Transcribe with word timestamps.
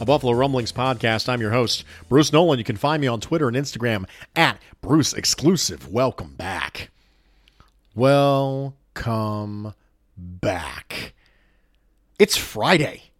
a 0.00 0.06
Buffalo 0.06 0.32
Rumblings 0.32 0.72
podcast. 0.72 1.28
I'm 1.28 1.42
your 1.42 1.50
host, 1.50 1.84
Bruce 2.08 2.32
Nolan. 2.32 2.58
You 2.58 2.64
can 2.64 2.76
find 2.76 3.02
me 3.02 3.06
on 3.06 3.20
Twitter 3.20 3.48
and 3.48 3.56
Instagram 3.56 4.06
at 4.34 4.58
Bruce 4.80 5.12
Exclusive. 5.12 5.92
Welcome 5.92 6.36
back. 6.36 6.90
Welcome 7.94 9.74
back. 10.16 11.12
It's 12.18 12.34
Friday, 12.34 13.10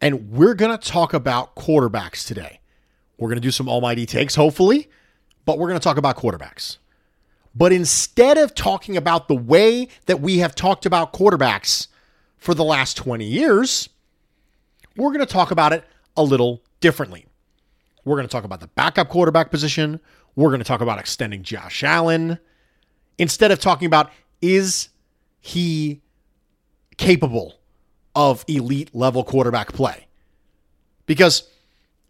and 0.00 0.30
we're 0.30 0.54
going 0.54 0.76
to 0.76 0.88
talk 0.88 1.12
about 1.12 1.54
quarterbacks 1.54 2.26
today. 2.26 2.60
We're 3.18 3.28
going 3.28 3.36
to 3.36 3.46
do 3.46 3.50
some 3.50 3.68
almighty 3.68 4.06
takes, 4.06 4.36
hopefully, 4.36 4.88
but 5.44 5.58
we're 5.58 5.68
going 5.68 5.78
to 5.78 5.84
talk 5.84 5.98
about 5.98 6.16
quarterbacks. 6.16 6.78
But 7.54 7.72
instead 7.72 8.38
of 8.38 8.54
talking 8.54 8.96
about 8.96 9.28
the 9.28 9.34
way 9.34 9.88
that 10.06 10.22
we 10.22 10.38
have 10.38 10.54
talked 10.54 10.86
about 10.86 11.12
quarterbacks 11.12 11.88
for 12.38 12.54
the 12.54 12.64
last 12.64 12.96
20 12.96 13.26
years, 13.26 13.90
we're 14.96 15.10
going 15.10 15.20
to 15.20 15.26
talk 15.26 15.50
about 15.50 15.74
it 15.74 15.84
a 16.16 16.22
little 16.22 16.62
differently. 16.80 17.26
We're 18.04 18.16
going 18.16 18.26
to 18.26 18.32
talk 18.32 18.44
about 18.44 18.60
the 18.60 18.68
backup 18.68 19.08
quarterback 19.08 19.50
position. 19.50 20.00
We're 20.36 20.50
going 20.50 20.60
to 20.60 20.64
talk 20.64 20.80
about 20.80 20.98
extending 20.98 21.42
Josh 21.42 21.82
Allen. 21.82 22.38
Instead 23.18 23.50
of 23.50 23.58
talking 23.58 23.86
about 23.86 24.10
is 24.40 24.90
he 25.40 26.02
capable 26.96 27.58
of 28.14 28.44
elite 28.48 28.94
level 28.94 29.24
quarterback 29.24 29.72
play? 29.72 30.06
Because 31.06 31.48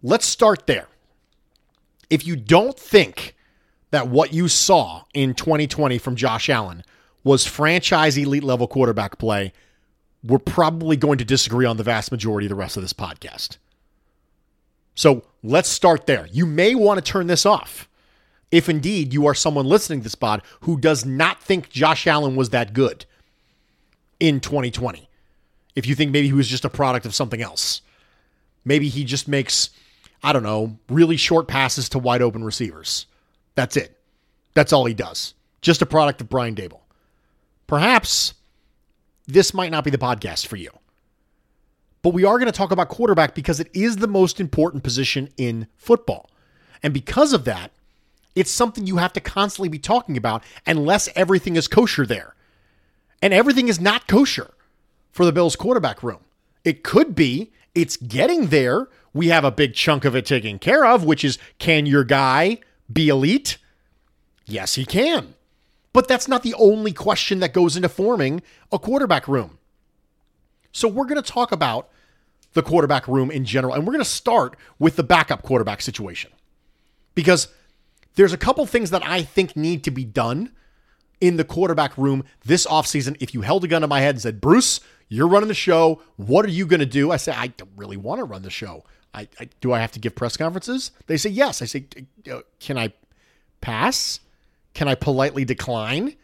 let's 0.03 0.27
start 0.27 0.67
there. 0.67 0.89
If 2.11 2.27
you 2.27 2.37
don't 2.37 2.78
think 2.78 3.34
that 3.91 4.09
what 4.09 4.33
you 4.33 4.49
saw 4.49 5.05
in 5.15 5.34
2020 5.34 5.99
from 5.99 6.16
Josh 6.16 6.49
Allen 6.49 6.84
was 7.25 7.47
franchise 7.47 8.16
elite 8.16 8.45
level 8.45 8.69
quarterback 8.69 9.19
play, 9.19 9.53
we're 10.22 10.39
probably 10.39 10.97
going 10.97 11.19
to 11.19 11.25
disagree 11.25 11.66
on 11.66 11.77
the 11.77 11.83
vast 11.83 12.11
majority 12.11 12.47
of 12.47 12.50
the 12.50 12.56
rest 12.56 12.77
of 12.77 12.83
this 12.83 12.93
podcast. 12.93 13.59
So 14.97 15.23
let's 15.45 15.69
start 15.69 16.07
there. 16.07 16.27
You 16.33 16.47
may 16.47 16.75
want 16.75 16.99
to 16.99 17.12
turn 17.12 17.29
this 17.29 17.47
off 17.47 17.89
if 18.51 18.69
indeed 18.69 19.12
you 19.12 19.27
are 19.27 19.34
someone 19.34 19.67
listening 19.67 20.01
to 20.01 20.05
this 20.05 20.15
pod 20.15 20.43
who 20.62 20.79
does 20.81 21.05
not 21.05 21.41
think 21.41 21.69
Josh 21.69 22.07
Allen 22.07 22.34
was 22.34 22.51
that 22.51 22.73
good 22.73 23.05
in 24.19 24.41
2020. 24.41 25.09
If 25.77 25.87
you 25.87 25.95
think 25.95 26.11
maybe 26.11 26.27
he 26.27 26.33
was 26.33 26.49
just 26.49 26.65
a 26.65 26.71
product 26.71 27.05
of 27.07 27.15
something 27.15 27.43
else, 27.43 27.83
maybe 28.65 28.89
he 28.89 29.05
just 29.05 29.29
makes, 29.29 29.71
I 30.23 30.33
don't 30.33 30.43
know, 30.43 30.79
really 30.89 31.19
short 31.19 31.47
passes 31.47 31.91
to 31.91 31.99
wide 31.99 32.23
open 32.23 32.43
receivers. 32.43 33.07
That's 33.55 33.77
it. 33.77 33.99
That's 34.55 34.73
all 34.73 34.87
he 34.87 34.95
does. 34.95 35.34
Just 35.61 35.83
a 35.83 35.87
product 35.87 36.23
of 36.23 36.31
Brian 36.31 36.55
Daboll. 36.55 36.81
Perhaps 37.67 38.33
this 39.27 39.53
might 39.53 39.71
not 39.71 39.84
be 39.84 39.91
the 39.91 39.99
podcast 39.99 40.47
for 40.47 40.57
you. 40.57 40.71
But 42.06 42.15
we 42.15 42.22
are 42.22 42.39
going 42.39 42.47
to 42.47 42.56
talk 42.56 42.71
about 42.71 42.89
quarterback 42.89 43.34
because 43.34 43.59
it 43.59 43.69
is 43.75 43.97
the 43.97 44.06
most 44.06 44.39
important 44.39 44.84
position 44.84 45.28
in 45.37 45.67
football. 45.77 46.31
And 46.81 46.94
because 46.94 47.33
of 47.33 47.44
that, 47.47 47.72
it's 48.37 48.49
something 48.49 48.87
you 48.87 48.99
have 48.99 49.12
to 49.15 49.21
constantly 49.21 49.69
be 49.69 49.81
talking 49.81 50.16
about 50.16 50.45
unless 50.69 51.09
everything 51.16 51.56
is 51.56 51.66
kosher 51.66 52.06
there. 52.06 52.37
And 53.21 53.34
everything 53.34 53.66
is 53.66 53.81
not 53.81 54.06
kosher 54.06 54.53
for 55.11 55.25
the 55.25 55.33
Bills 55.33 55.56
quarterback 55.56 56.00
room. 56.00 56.21
It 56.62 56.84
could 56.84 57.16
be, 57.16 57.50
it's 57.75 57.97
getting 57.97 58.50
there. 58.50 58.87
We 59.12 59.27
have 59.31 59.45
a 59.45 59.50
big 59.50 59.75
chunk 59.75 60.05
of 60.05 60.15
it 60.15 60.27
taken 60.27 60.61
care 60.61 60.87
of, 60.87 61.03
which 61.03 61.25
is 61.25 61.39
can 61.59 61.87
your 61.87 62.05
guy 62.05 62.59
be 62.89 63.09
elite? 63.09 63.59
Yes, 64.45 64.77
he 64.77 64.84
can. 64.84 65.34
But 65.93 66.06
that's 66.06 66.28
not 66.28 66.45
the 66.45 66.55
only 66.55 66.93
question 66.93 67.41
that 67.41 67.53
goes 67.53 67.75
into 67.75 67.89
forming 67.89 68.43
a 68.71 68.78
quarterback 68.78 69.27
room. 69.27 69.59
So 70.71 70.87
we're 70.87 71.06
going 71.06 71.21
to 71.21 71.33
talk 71.33 71.50
about 71.50 71.89
the 72.56 72.62
quarterback 72.62 73.06
room 73.06 73.31
in 73.31 73.44
general, 73.44 73.75
and 73.75 73.87
we're 73.87 73.93
going 73.93 74.05
to 74.05 74.11
start 74.11 74.56
with 74.78 74.97
the 74.97 75.05
backup 75.05 75.43
quarterback 75.43 75.81
situation. 75.81 76.33
Because 77.15 77.49
there's 78.17 78.33
a 78.33 78.39
couple 78.39 78.67
things 78.67 78.91
that 78.91 79.06
I 79.06 79.22
think 79.22 79.56
need 79.56 79.84
to 79.84 79.91
be 79.91 80.05
done 80.05 80.50
in 81.21 81.37
the 81.37 81.45
quarterback 81.45 81.97
room 81.97 82.25
this 82.45 82.66
offseason. 82.66 83.16
If 83.21 83.34
you 83.34 83.43
held 83.43 83.62
a 83.65 83.69
gun 83.69 83.83
to 83.83 83.87
my 83.87 84.00
head 84.00 84.16
and 84.16 84.22
said, 84.22 84.41
Bruce, 84.41 84.81
you're 85.09 85.28
running 85.28 85.49
the 85.49 85.55
show, 85.55 86.03
what 86.16 86.45
are 86.45 86.50
you 86.50 86.66
going 86.66 86.81
to 86.81 86.87
do? 86.87 87.12
I 87.12 87.16
say, 87.19 87.33
I 87.33 87.49
don't 87.49 87.71
really 87.77 87.97
want 87.97 88.19
to 88.19 88.25
run 88.25 88.43
the 88.43 88.50
show. 88.50 88.84
I, 89.15 89.28
I, 89.39 89.49
do 89.61 89.72
I 89.72 89.78
have 89.78 89.93
to 89.93 90.00
give 90.00 90.15
press 90.15 90.37
conferences? 90.37 90.91
They 91.06 91.16
say 91.16 91.31
yes. 91.31 91.62
I 91.62 91.66
say, 91.66 91.87
uh, 92.31 92.41
can 92.59 92.77
I 92.77 92.93
pass? 93.61 94.21
Can 94.75 94.89
I 94.89 94.95
politely 94.95 95.45
decline? 95.45 96.16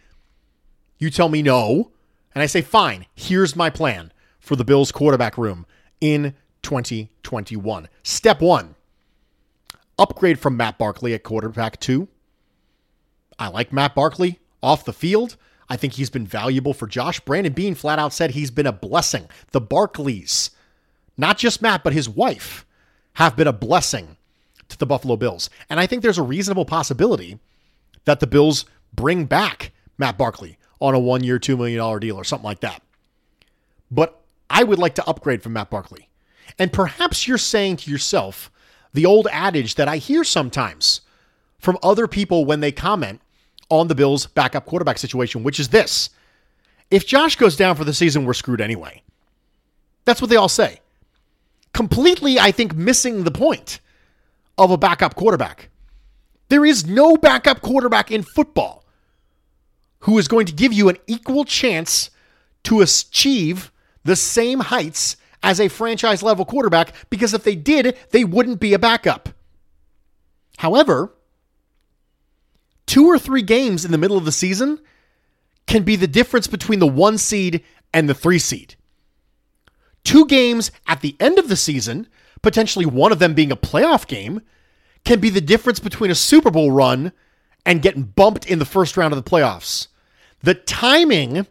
You 0.99 1.11
tell 1.11 1.29
me 1.29 1.43
no, 1.43 1.91
and 2.35 2.43
I 2.43 2.47
say 2.47 2.63
fine. 2.63 3.07
Here's 3.15 3.57
my 3.57 3.71
plan 3.71 4.13
for 4.41 4.57
the 4.57 4.65
Bills 4.65 4.93
quarterback 4.93 5.39
room 5.39 5.67
in 6.03 6.35
2021. 6.63 7.89
Step 8.03 8.43
one: 8.43 8.75
upgrade 9.99 10.39
from 10.39 10.57
Matt 10.57 10.77
Barkley 10.77 11.15
at 11.15 11.23
quarterback 11.23 11.81
two. 11.81 12.09
I 13.39 13.49
like 13.49 13.73
Matt 13.73 13.95
Barkley 13.95 14.41
off 14.63 14.85
the 14.85 14.93
field. 14.93 15.37
I 15.69 15.77
think 15.77 15.95
he's 15.95 16.11
been 16.11 16.27
valuable 16.27 16.75
for 16.75 16.87
Josh. 16.87 17.21
Brandon 17.21 17.53
Beane 17.53 17.75
flat 17.75 17.99
out 17.99 18.13
said 18.13 18.33
he's 18.33 18.51
been 18.51 18.67
a 18.67 18.73
blessing. 18.73 19.29
The 19.53 19.61
Barkleys, 19.61 20.51
not 21.17 21.39
just 21.39 21.63
Matt, 21.63 21.83
but 21.83 21.95
his 21.95 22.09
wife 22.09 22.67
have 23.15 23.37
been 23.37 23.47
a 23.47 23.53
blessing 23.53 24.17
to 24.69 24.77
the 24.77 24.87
Buffalo 24.87 25.17
Bills. 25.17 25.49
And 25.71 25.81
I 25.81 25.87
think 25.87 26.03
there's 26.03 26.19
a 26.19 26.23
reasonable 26.23 26.65
possibility 26.65 27.39
that 28.05 28.21
the 28.21 28.27
Bills 28.27 28.67
bring 28.93 29.25
back 29.25 29.73
Matt 29.97 30.19
Barkley 30.19 30.59
on 30.81 30.95
a 30.95 30.99
one 30.99 31.23
year, 31.23 31.39
$2 31.39 31.57
million 31.57 32.01
deal 32.01 32.17
or 32.17 32.25
something 32.25 32.45
like 32.45 32.61
that. 32.61 32.83
But 33.91 34.22
I 34.53 34.63
would 34.63 34.79
like 34.79 34.95
to 34.97 35.09
upgrade 35.09 35.43
from 35.43 35.55
Matt 35.55 35.71
Barkley. 35.71 36.09
And 36.59 36.73
perhaps 36.73 37.27
you're 37.27 37.39
saying 37.39 37.79
to 37.79 37.91
yourself 37.91 38.51
the 38.93 39.07
old 39.07 39.27
adage 39.33 39.75
that 39.77 39.89
I 39.89 39.97
hear 39.97 40.23
sometimes 40.23 41.01
from 41.59 41.79
other 41.83 42.07
people 42.07 42.45
when 42.45 42.61
they 42.61 42.71
comment 42.71 43.21
on 43.71 43.89
the 43.89 43.95
Bills' 43.95 44.27
backup 44.27 44.67
quarterback 44.67 44.99
situation, 44.99 45.43
which 45.43 45.59
is 45.59 45.71
this 45.71 46.11
if 46.91 47.07
Josh 47.07 47.37
goes 47.37 47.57
down 47.57 47.75
for 47.75 47.85
the 47.85 47.95
season, 47.95 48.27
we're 48.27 48.35
screwed 48.35 48.61
anyway. 48.61 49.03
That's 50.05 50.21
what 50.21 50.29
they 50.29 50.37
all 50.37 50.49
say 50.49 50.81
completely, 51.73 52.39
I 52.39 52.53
think, 52.53 52.75
missing 52.75 53.25
the 53.25 53.31
point 53.31 53.81
of 54.59 54.71
a 54.71 54.77
backup 54.77 55.15
quarterback. 55.15 55.71
There 56.51 56.67
is 56.67 56.87
no 56.87 57.17
backup 57.17 57.63
quarterback 57.63 58.11
in 58.11 58.23
football 58.23 58.85
who 60.01 60.19
is 60.19 60.29
going 60.29 60.45
to 60.47 60.53
give 60.53 60.75
you 60.75 60.91
an 60.91 60.99
equal 61.07 61.47
chance 61.47 62.11
to 62.65 62.83
achieve 62.83 63.72
the 64.05 64.17
same 64.17 64.61
heights 64.61 65.17
as 65.43 65.61
a 65.61 65.69
franchise 65.69 66.23
level 66.23 66.45
quarterback 66.45 66.95
because 67.11 67.35
if 67.35 67.45
they 67.45 67.57
did, 67.57 67.97
they 68.11 68.25
wouldn't 68.25 68.61
be 68.61 68.75
a 68.75 68.79
backup. 68.79 69.29
However, 70.59 71.13
two 72.87 73.07
or 73.07 73.19
three 73.19 73.43
games 73.43 73.85
in 73.85 73.93
the 73.93 73.99
middle 73.99 74.17
of 74.17 74.25
the 74.25 74.33
season 74.33 74.79
can 75.67 75.83
be 75.83 75.97
the 75.97 76.07
difference 76.07 76.47
between 76.47 76.79
the 76.79 76.87
one 76.87 77.19
seed 77.19 77.63
and 77.93 78.09
the 78.09 78.15
three 78.15 78.39
seed. 78.39 78.75
Two 80.05 80.27
games 80.27 80.71
at 80.87 81.01
the 81.01 81.17
end 81.21 81.39
of 81.39 81.49
the 81.49 81.57
season, 81.57 82.09
potentially 82.43 82.87
one 82.87 83.13
of 83.13 83.19
them 83.19 83.35
being 83.35 83.53
a 83.53 83.57
playoff 83.57 84.07
game, 84.07 84.43
can 85.05 85.21
be 85.21 85.31
the 85.31 85.41
difference 85.41 85.81
between 85.81 86.11
a 86.11 86.17
Super 86.17 86.51
Bowl 86.51 86.71
run 86.71 87.13
and 87.65 87.83
getting 87.83 88.03
bumped 88.03 88.47
in 88.47 88.59
the 88.59 88.65
first 88.65 88.97
round 88.97 89.13
of 89.13 89.23
the 89.23 89.31
playoffs. 89.31 89.89
The 90.41 90.55
timing 90.55 91.47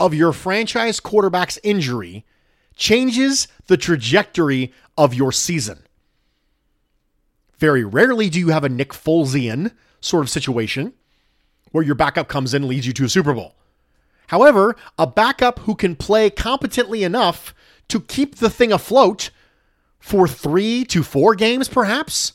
of 0.00 0.14
your 0.14 0.32
franchise 0.32 0.98
quarterback's 0.98 1.58
injury 1.62 2.24
changes 2.74 3.46
the 3.66 3.76
trajectory 3.76 4.72
of 4.96 5.12
your 5.12 5.30
season. 5.30 5.84
Very 7.58 7.84
rarely 7.84 8.30
do 8.30 8.38
you 8.38 8.48
have 8.48 8.64
a 8.64 8.70
Nick 8.70 8.94
Folesian 8.94 9.72
sort 10.00 10.24
of 10.24 10.30
situation 10.30 10.94
where 11.72 11.84
your 11.84 11.94
backup 11.94 12.28
comes 12.28 12.54
in 12.54 12.62
and 12.62 12.70
leads 12.70 12.86
you 12.86 12.94
to 12.94 13.04
a 13.04 13.08
Super 13.10 13.34
Bowl. 13.34 13.54
However, 14.28 14.74
a 14.98 15.06
backup 15.06 15.60
who 15.60 15.74
can 15.74 15.94
play 15.94 16.30
competently 16.30 17.04
enough 17.04 17.54
to 17.88 18.00
keep 18.00 18.36
the 18.36 18.48
thing 18.48 18.72
afloat 18.72 19.28
for 19.98 20.26
three 20.26 20.84
to 20.86 21.02
four 21.02 21.34
games, 21.34 21.68
perhaps, 21.68 22.32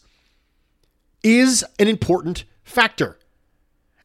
is 1.24 1.66
an 1.80 1.88
important 1.88 2.44
factor. 2.64 3.18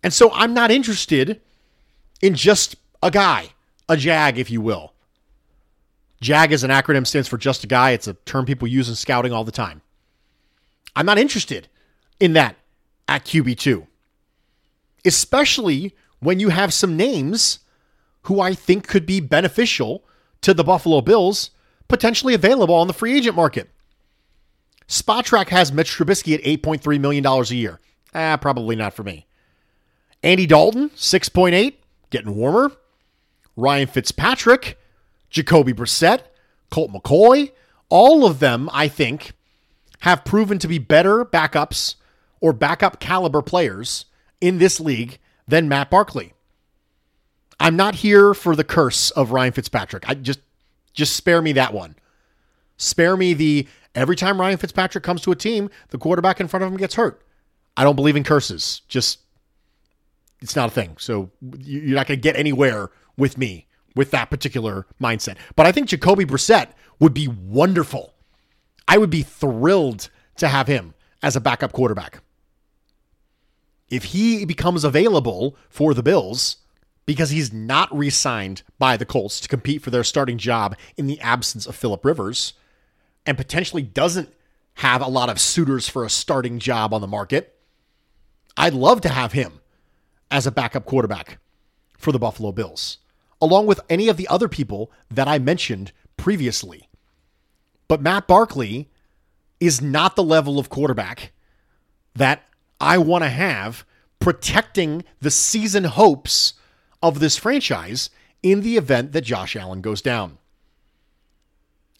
And 0.02 0.14
so 0.14 0.32
I'm 0.32 0.54
not 0.54 0.70
interested 0.70 1.42
in 2.22 2.34
just 2.34 2.76
a 3.02 3.10
guy, 3.10 3.50
a 3.88 3.96
JAG, 3.96 4.38
if 4.38 4.50
you 4.50 4.60
will. 4.60 4.92
JAG 6.20 6.52
is 6.52 6.64
an 6.64 6.70
acronym, 6.70 7.06
stands 7.06 7.28
for 7.28 7.38
just 7.38 7.64
a 7.64 7.66
guy. 7.66 7.90
It's 7.90 8.06
a 8.06 8.14
term 8.14 8.44
people 8.44 8.68
use 8.68 8.88
in 8.88 8.94
scouting 8.94 9.32
all 9.32 9.44
the 9.44 9.52
time. 9.52 9.80
I'm 10.94 11.06
not 11.06 11.18
interested 11.18 11.68
in 12.18 12.34
that 12.34 12.56
at 13.08 13.24
QB2, 13.24 13.86
especially 15.04 15.94
when 16.18 16.40
you 16.40 16.50
have 16.50 16.74
some 16.74 16.96
names 16.96 17.60
who 18.22 18.40
I 18.40 18.54
think 18.54 18.86
could 18.86 19.06
be 19.06 19.20
beneficial 19.20 20.04
to 20.42 20.52
the 20.52 20.64
Buffalo 20.64 21.00
Bills 21.00 21.50
potentially 21.88 22.34
available 22.34 22.74
on 22.74 22.86
the 22.86 22.92
free 22.92 23.16
agent 23.16 23.36
market. 23.36 23.70
Spotrac 24.88 25.48
has 25.48 25.72
Mitch 25.72 25.90
Trubisky 25.96 26.34
at 26.34 26.42
$8.3 26.42 27.00
million 27.00 27.24
a 27.24 27.42
year. 27.54 27.80
Ah, 28.14 28.36
probably 28.36 28.76
not 28.76 28.92
for 28.92 29.04
me. 29.04 29.26
Andy 30.22 30.46
Dalton, 30.46 30.90
6.8, 30.90 31.74
getting 32.10 32.34
warmer. 32.34 32.72
Ryan 33.60 33.86
Fitzpatrick, 33.86 34.78
Jacoby 35.28 35.72
Brissett, 35.72 36.22
Colt 36.70 36.92
McCoy, 36.92 37.52
all 37.88 38.24
of 38.24 38.38
them, 38.38 38.68
I 38.72 38.88
think, 38.88 39.32
have 40.00 40.24
proven 40.24 40.58
to 40.58 40.68
be 40.68 40.78
better 40.78 41.24
backups 41.24 41.96
or 42.40 42.52
backup 42.52 43.00
caliber 43.00 43.42
players 43.42 44.06
in 44.40 44.58
this 44.58 44.80
league 44.80 45.18
than 45.46 45.68
Matt 45.68 45.90
Barkley. 45.90 46.32
I'm 47.58 47.76
not 47.76 47.96
here 47.96 48.32
for 48.32 48.56
the 48.56 48.64
curse 48.64 49.10
of 49.10 49.32
Ryan 49.32 49.52
Fitzpatrick. 49.52 50.08
I 50.08 50.14
just 50.14 50.40
just 50.94 51.14
spare 51.14 51.42
me 51.42 51.52
that 51.52 51.74
one. 51.74 51.94
Spare 52.78 53.16
me 53.16 53.34
the 53.34 53.68
every 53.94 54.16
time 54.16 54.40
Ryan 54.40 54.56
Fitzpatrick 54.56 55.04
comes 55.04 55.20
to 55.22 55.32
a 55.32 55.36
team, 55.36 55.68
the 55.90 55.98
quarterback 55.98 56.40
in 56.40 56.48
front 56.48 56.64
of 56.64 56.72
him 56.72 56.78
gets 56.78 56.94
hurt. 56.94 57.22
I 57.76 57.84
don't 57.84 57.96
believe 57.96 58.16
in 58.16 58.24
curses. 58.24 58.80
Just 58.88 59.20
it's 60.40 60.56
not 60.56 60.70
a 60.70 60.72
thing. 60.72 60.96
So 60.98 61.30
you're 61.58 61.96
not 61.96 62.06
going 62.06 62.18
to 62.18 62.22
get 62.22 62.36
anywhere 62.36 62.90
with 63.20 63.38
me 63.38 63.68
with 63.94 64.10
that 64.10 64.30
particular 64.30 64.86
mindset. 65.00 65.36
But 65.54 65.66
I 65.66 65.72
think 65.72 65.88
Jacoby 65.88 66.24
Brissett 66.24 66.68
would 66.98 67.14
be 67.14 67.28
wonderful. 67.28 68.14
I 68.88 68.98
would 68.98 69.10
be 69.10 69.22
thrilled 69.22 70.10
to 70.36 70.48
have 70.48 70.66
him 70.66 70.94
as 71.22 71.36
a 71.36 71.40
backup 71.40 71.72
quarterback. 71.72 72.22
If 73.88 74.04
he 74.04 74.44
becomes 74.44 74.84
available 74.84 75.56
for 75.68 75.94
the 75.94 76.02
Bills, 76.02 76.56
because 77.06 77.30
he's 77.30 77.52
not 77.52 77.96
re 77.96 78.10
signed 78.10 78.62
by 78.78 78.96
the 78.96 79.04
Colts 79.04 79.40
to 79.40 79.48
compete 79.48 79.82
for 79.82 79.90
their 79.90 80.04
starting 80.04 80.38
job 80.38 80.76
in 80.96 81.06
the 81.06 81.20
absence 81.20 81.66
of 81.66 81.74
Philip 81.74 82.04
Rivers, 82.04 82.52
and 83.26 83.36
potentially 83.36 83.82
doesn't 83.82 84.32
have 84.74 85.02
a 85.02 85.08
lot 85.08 85.28
of 85.28 85.40
suitors 85.40 85.88
for 85.88 86.04
a 86.04 86.10
starting 86.10 86.58
job 86.58 86.94
on 86.94 87.00
the 87.00 87.06
market, 87.06 87.58
I'd 88.56 88.74
love 88.74 89.00
to 89.02 89.08
have 89.08 89.32
him 89.32 89.60
as 90.30 90.46
a 90.46 90.52
backup 90.52 90.84
quarterback 90.84 91.38
for 91.98 92.12
the 92.12 92.18
Buffalo 92.18 92.52
Bills, 92.52 92.98
along 93.40 93.66
with 93.66 93.80
any 93.88 94.08
of 94.08 94.16
the 94.16 94.28
other 94.28 94.48
people 94.48 94.90
that 95.10 95.28
I 95.28 95.38
mentioned 95.38 95.92
previously. 96.16 96.88
But 97.88 98.02
Matt 98.02 98.26
Barkley 98.26 98.88
is 99.58 99.80
not 99.80 100.16
the 100.16 100.22
level 100.22 100.58
of 100.58 100.68
quarterback 100.68 101.32
that 102.14 102.42
I 102.80 102.98
want 102.98 103.24
to 103.24 103.30
have 103.30 103.84
protecting 104.18 105.04
the 105.20 105.30
season 105.30 105.84
hopes 105.84 106.54
of 107.02 107.20
this 107.20 107.36
franchise 107.36 108.10
in 108.42 108.60
the 108.60 108.76
event 108.76 109.12
that 109.12 109.22
Josh 109.22 109.56
Allen 109.56 109.80
goes 109.80 110.02
down. 110.02 110.38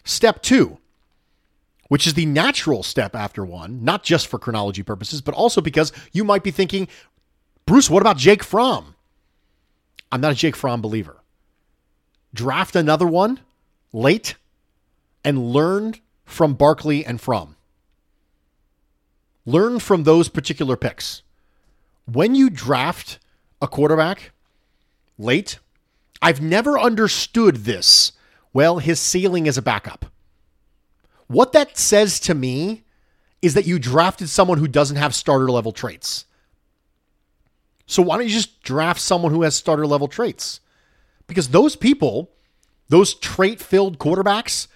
Step 0.05 0.43
two, 0.43 0.79
which 1.89 2.07
is 2.07 2.15
the 2.15 2.27
natural 2.27 2.83
step 2.83 3.15
after 3.15 3.45
one, 3.45 3.85
not 3.85 4.03
just 4.03 4.27
for 4.27 4.39
chronology 4.39 4.83
purposes, 4.83 5.21
but 5.21 5.35
also 5.35 5.61
because 5.61 5.93
you 6.13 6.25
might 6.25 6.43
be 6.43 6.51
thinking, 6.51 6.89
Bruce, 7.67 7.91
what 7.91 8.03
about 8.03 8.17
Jake 8.17 8.43
Fromm? 8.43 8.95
I'm 10.13 10.21
not 10.21 10.33
a 10.33 10.37
Jake 10.37 10.57
Fromm 10.57 10.81
believer. 10.81 11.20
Draft 12.33 12.77
another 12.77 13.07
one 13.07 13.41
late 13.93 14.37
and 15.25 15.53
learn 15.53 15.95
from 16.25 16.55
Barkley 16.55 17.05
and 17.05 17.21
Fromm. 17.21 17.57
Learn 19.45 19.81
from 19.81 20.05
those 20.05 20.29
particular 20.29 20.77
picks. 20.77 21.23
When 22.07 22.35
you 22.35 22.51
draft 22.51 23.19
a 23.61 23.67
quarterback 23.67 24.33
late, 25.19 25.59
I've 26.23 26.41
never 26.41 26.79
understood 26.79 27.57
this. 27.57 28.13
Well, 28.53 28.79
his 28.79 29.01
ceiling 29.01 29.47
is 29.47 29.59
a 29.59 29.63
backup. 29.63 30.07
What 31.27 31.53
that 31.53 31.79
says 31.79 32.21
to 32.21 32.35
me 32.35 32.83
is 33.43 33.55
that 33.55 33.67
you 33.67 33.79
drafted 33.79 34.29
someone 34.29 34.59
who 34.59 34.69
doesn't 34.69 34.97
have 34.97 35.15
starter 35.15 35.51
level 35.51 35.73
traits. 35.73 36.27
So 37.87 38.03
why 38.03 38.17
don't 38.17 38.27
you 38.27 38.35
just 38.35 38.63
draft 38.63 39.01
someone 39.01 39.33
who 39.33 39.43
has 39.43 39.57
starter 39.57 39.87
level 39.87 40.09
traits? 40.09 40.61
Because 41.31 41.51
those 41.51 41.77
people, 41.77 42.29
those 42.89 43.15
trait 43.15 43.61
filled 43.61 44.01
quarterbacks 44.01 44.67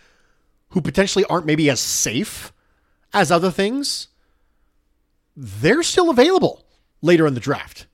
who 0.69 0.81
potentially 0.81 1.25
aren't 1.25 1.47
maybe 1.47 1.69
as 1.69 1.81
safe 1.81 2.53
as 3.13 3.33
other 3.33 3.51
things, 3.51 4.07
they're 5.37 5.83
still 5.83 6.11
available 6.11 6.65
later 7.03 7.27
in 7.27 7.35
the 7.35 7.41
draft. 7.41 7.87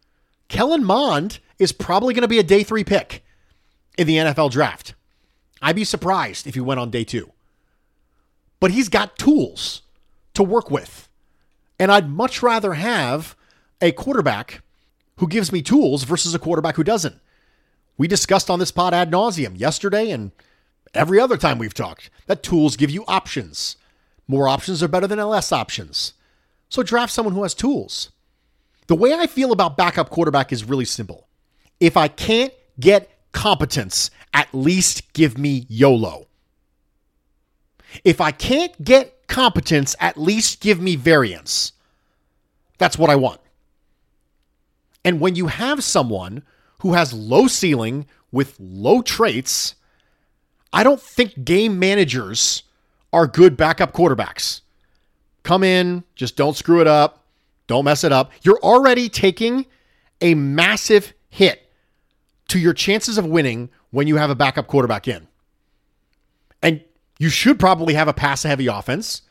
Kellen 0.48 0.84
Mond 0.84 1.38
is 1.58 1.72
probably 1.72 2.12
going 2.12 2.20
to 2.20 2.28
be 2.28 2.38
a 2.38 2.42
day 2.42 2.62
three 2.62 2.84
pick 2.84 3.24
in 3.96 4.06
the 4.06 4.16
NFL 4.16 4.50
draft. 4.50 4.92
I'd 5.62 5.74
be 5.74 5.84
surprised 5.84 6.46
if 6.46 6.52
he 6.52 6.60
went 6.60 6.80
on 6.80 6.90
day 6.90 7.04
two. 7.04 7.32
But 8.60 8.72
he's 8.72 8.90
got 8.90 9.16
tools 9.16 9.80
to 10.34 10.42
work 10.42 10.70
with. 10.70 11.08
And 11.78 11.90
I'd 11.90 12.10
much 12.10 12.42
rather 12.42 12.74
have 12.74 13.36
a 13.80 13.90
quarterback 13.92 14.60
who 15.16 15.28
gives 15.28 15.50
me 15.50 15.62
tools 15.62 16.02
versus 16.02 16.34
a 16.34 16.38
quarterback 16.38 16.76
who 16.76 16.84
doesn't. 16.84 17.18
We 18.00 18.08
discussed 18.08 18.48
on 18.48 18.58
this 18.58 18.70
pod 18.70 18.94
ad 18.94 19.10
nauseum 19.10 19.60
yesterday 19.60 20.10
and 20.10 20.32
every 20.94 21.20
other 21.20 21.36
time 21.36 21.58
we've 21.58 21.74
talked 21.74 22.08
that 22.28 22.42
tools 22.42 22.78
give 22.78 22.88
you 22.88 23.04
options. 23.06 23.76
More 24.26 24.48
options 24.48 24.82
are 24.82 24.88
better 24.88 25.06
than 25.06 25.18
less 25.18 25.52
options. 25.52 26.14
So 26.70 26.82
draft 26.82 27.12
someone 27.12 27.34
who 27.34 27.42
has 27.42 27.52
tools. 27.52 28.10
The 28.86 28.94
way 28.94 29.12
I 29.12 29.26
feel 29.26 29.52
about 29.52 29.76
backup 29.76 30.08
quarterback 30.08 30.50
is 30.50 30.64
really 30.64 30.86
simple. 30.86 31.28
If 31.78 31.98
I 31.98 32.08
can't 32.08 32.54
get 32.80 33.10
competence, 33.32 34.10
at 34.32 34.48
least 34.54 35.12
give 35.12 35.36
me 35.36 35.66
YOLO. 35.68 36.26
If 38.02 38.22
I 38.22 38.30
can't 38.30 38.82
get 38.82 39.26
competence, 39.28 39.94
at 40.00 40.16
least 40.16 40.62
give 40.62 40.80
me 40.80 40.96
variance. 40.96 41.72
That's 42.78 42.96
what 42.96 43.10
I 43.10 43.16
want. 43.16 43.42
And 45.04 45.20
when 45.20 45.34
you 45.34 45.48
have 45.48 45.84
someone 45.84 46.44
who 46.80 46.92
has 46.94 47.12
low 47.12 47.46
ceiling 47.46 48.06
with 48.32 48.56
low 48.58 49.02
traits, 49.02 49.74
I 50.72 50.82
don't 50.82 51.00
think 51.00 51.44
game 51.44 51.78
managers 51.78 52.62
are 53.12 53.26
good 53.26 53.56
backup 53.56 53.92
quarterbacks. 53.92 54.60
Come 55.42 55.64
in, 55.64 56.04
just 56.14 56.36
don't 56.36 56.56
screw 56.56 56.80
it 56.80 56.86
up. 56.86 57.24
Don't 57.66 57.84
mess 57.84 58.04
it 58.04 58.12
up. 58.12 58.32
You're 58.42 58.58
already 58.62 59.08
taking 59.08 59.66
a 60.20 60.34
massive 60.34 61.12
hit 61.28 61.70
to 62.48 62.58
your 62.58 62.74
chances 62.74 63.16
of 63.16 63.24
winning 63.24 63.70
when 63.90 64.06
you 64.06 64.16
have 64.16 64.30
a 64.30 64.34
backup 64.34 64.66
quarterback 64.66 65.06
in. 65.06 65.28
And 66.62 66.82
you 67.18 67.28
should 67.28 67.60
probably 67.60 67.94
have 67.94 68.08
a 68.08 68.12
pass 68.12 68.42
heavy 68.42 68.66
offense. 68.66 69.22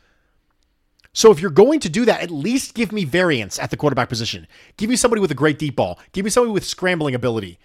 So 1.13 1.31
if 1.31 1.41
you're 1.41 1.51
going 1.51 1.79
to 1.81 1.89
do 1.89 2.05
that, 2.05 2.21
at 2.21 2.31
least 2.31 2.75
give 2.75 2.91
me 2.91 3.03
variance 3.03 3.59
at 3.59 3.71
the 3.71 3.77
quarterback 3.77 4.09
position. 4.09 4.47
Give 4.77 4.89
me 4.89 4.95
somebody 4.95 5.21
with 5.21 5.31
a 5.31 5.35
great 5.35 5.57
deep 5.57 5.75
ball. 5.75 5.99
Give 6.11 6.23
me 6.23 6.31
somebody 6.31 6.53
with 6.53 6.65
scrambling 6.65 7.15
ability. 7.15 7.59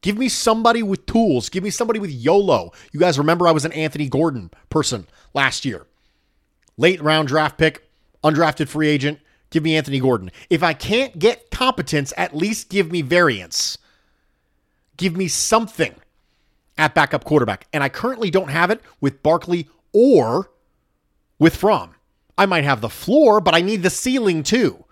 Give 0.00 0.18
me 0.18 0.28
somebody 0.28 0.82
with 0.82 1.06
tools. 1.06 1.48
Give 1.48 1.64
me 1.64 1.70
somebody 1.70 2.00
with 2.00 2.10
YOLO. 2.10 2.72
You 2.92 3.00
guys 3.00 3.18
remember 3.18 3.48
I 3.48 3.52
was 3.52 3.64
an 3.64 3.72
Anthony 3.72 4.08
Gordon 4.08 4.50
person 4.70 5.06
last 5.34 5.64
year. 5.64 5.86
Late 6.76 7.02
round 7.02 7.28
draft 7.28 7.58
pick, 7.58 7.88
undrafted 8.22 8.68
free 8.68 8.88
agent. 8.88 9.18
Give 9.50 9.62
me 9.62 9.76
Anthony 9.76 9.98
Gordon. 9.98 10.30
If 10.50 10.62
I 10.62 10.74
can't 10.74 11.18
get 11.18 11.50
competence, 11.50 12.12
at 12.16 12.36
least 12.36 12.68
give 12.68 12.92
me 12.92 13.02
variance. 13.02 13.78
Give 14.96 15.16
me 15.16 15.26
something 15.28 15.94
at 16.76 16.94
backup 16.94 17.24
quarterback. 17.24 17.66
And 17.72 17.82
I 17.82 17.88
currently 17.88 18.30
don't 18.30 18.50
have 18.50 18.70
it 18.70 18.80
with 19.00 19.22
Barkley 19.22 19.68
or 19.92 20.50
with 21.38 21.56
Fromm. 21.56 21.94
I 22.38 22.46
might 22.46 22.64
have 22.64 22.80
the 22.80 22.88
floor, 22.88 23.40
but 23.40 23.54
I 23.54 23.60
need 23.60 23.82
the 23.82 23.90
ceiling 23.90 24.42
too. 24.42 24.84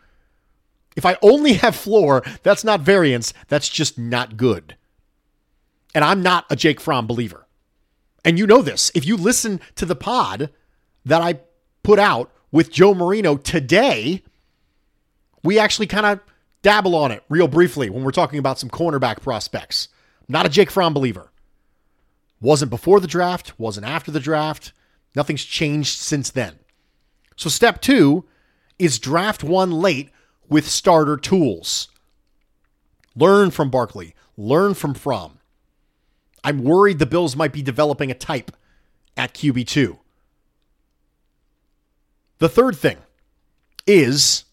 If 0.96 1.06
I 1.06 1.16
only 1.22 1.54
have 1.54 1.76
floor, 1.76 2.22
that's 2.42 2.64
not 2.64 2.80
variance. 2.80 3.32
That's 3.48 3.68
just 3.68 3.98
not 3.98 4.36
good. 4.36 4.76
And 5.94 6.04
I'm 6.04 6.22
not 6.22 6.46
a 6.50 6.56
Jake 6.56 6.80
Fromm 6.80 7.06
believer. 7.06 7.46
And 8.24 8.38
you 8.38 8.46
know 8.46 8.60
this. 8.60 8.90
If 8.94 9.06
you 9.06 9.16
listen 9.16 9.60
to 9.76 9.86
the 9.86 9.94
pod 9.94 10.50
that 11.04 11.22
I 11.22 11.40
put 11.82 11.98
out 11.98 12.32
with 12.50 12.72
Joe 12.72 12.92
Marino 12.92 13.36
today, 13.36 14.22
we 15.44 15.58
actually 15.58 15.86
kind 15.86 16.06
of 16.06 16.20
dabble 16.62 16.96
on 16.96 17.12
it 17.12 17.22
real 17.28 17.46
briefly 17.46 17.88
when 17.88 18.02
we're 18.02 18.10
talking 18.10 18.40
about 18.40 18.58
some 18.58 18.68
cornerback 18.68 19.22
prospects. 19.22 19.88
Not 20.28 20.46
a 20.46 20.48
Jake 20.48 20.70
Fromm 20.70 20.92
believer. 20.92 21.30
Wasn't 22.40 22.70
before 22.70 22.98
the 22.98 23.06
draft, 23.06 23.58
wasn't 23.58 23.86
after 23.86 24.10
the 24.10 24.20
draft. 24.20 24.72
Nothing's 25.14 25.44
changed 25.44 25.98
since 25.98 26.30
then. 26.30 26.58
So, 27.36 27.50
step 27.50 27.80
two 27.80 28.24
is 28.78 28.98
draft 28.98 29.44
one 29.44 29.70
late 29.70 30.10
with 30.48 30.68
starter 30.68 31.16
tools. 31.16 31.88
Learn 33.14 33.50
from 33.50 33.70
Barkley, 33.70 34.14
learn 34.36 34.74
from 34.74 34.94
Fromm. 34.94 35.38
I'm 36.44 36.62
worried 36.62 36.98
the 36.98 37.06
Bills 37.06 37.34
might 37.34 37.52
be 37.52 37.62
developing 37.62 38.10
a 38.10 38.14
type 38.14 38.52
at 39.16 39.34
QB2. 39.34 39.98
The 42.38 42.48
third 42.48 42.76
thing 42.76 42.98
is 43.86 44.44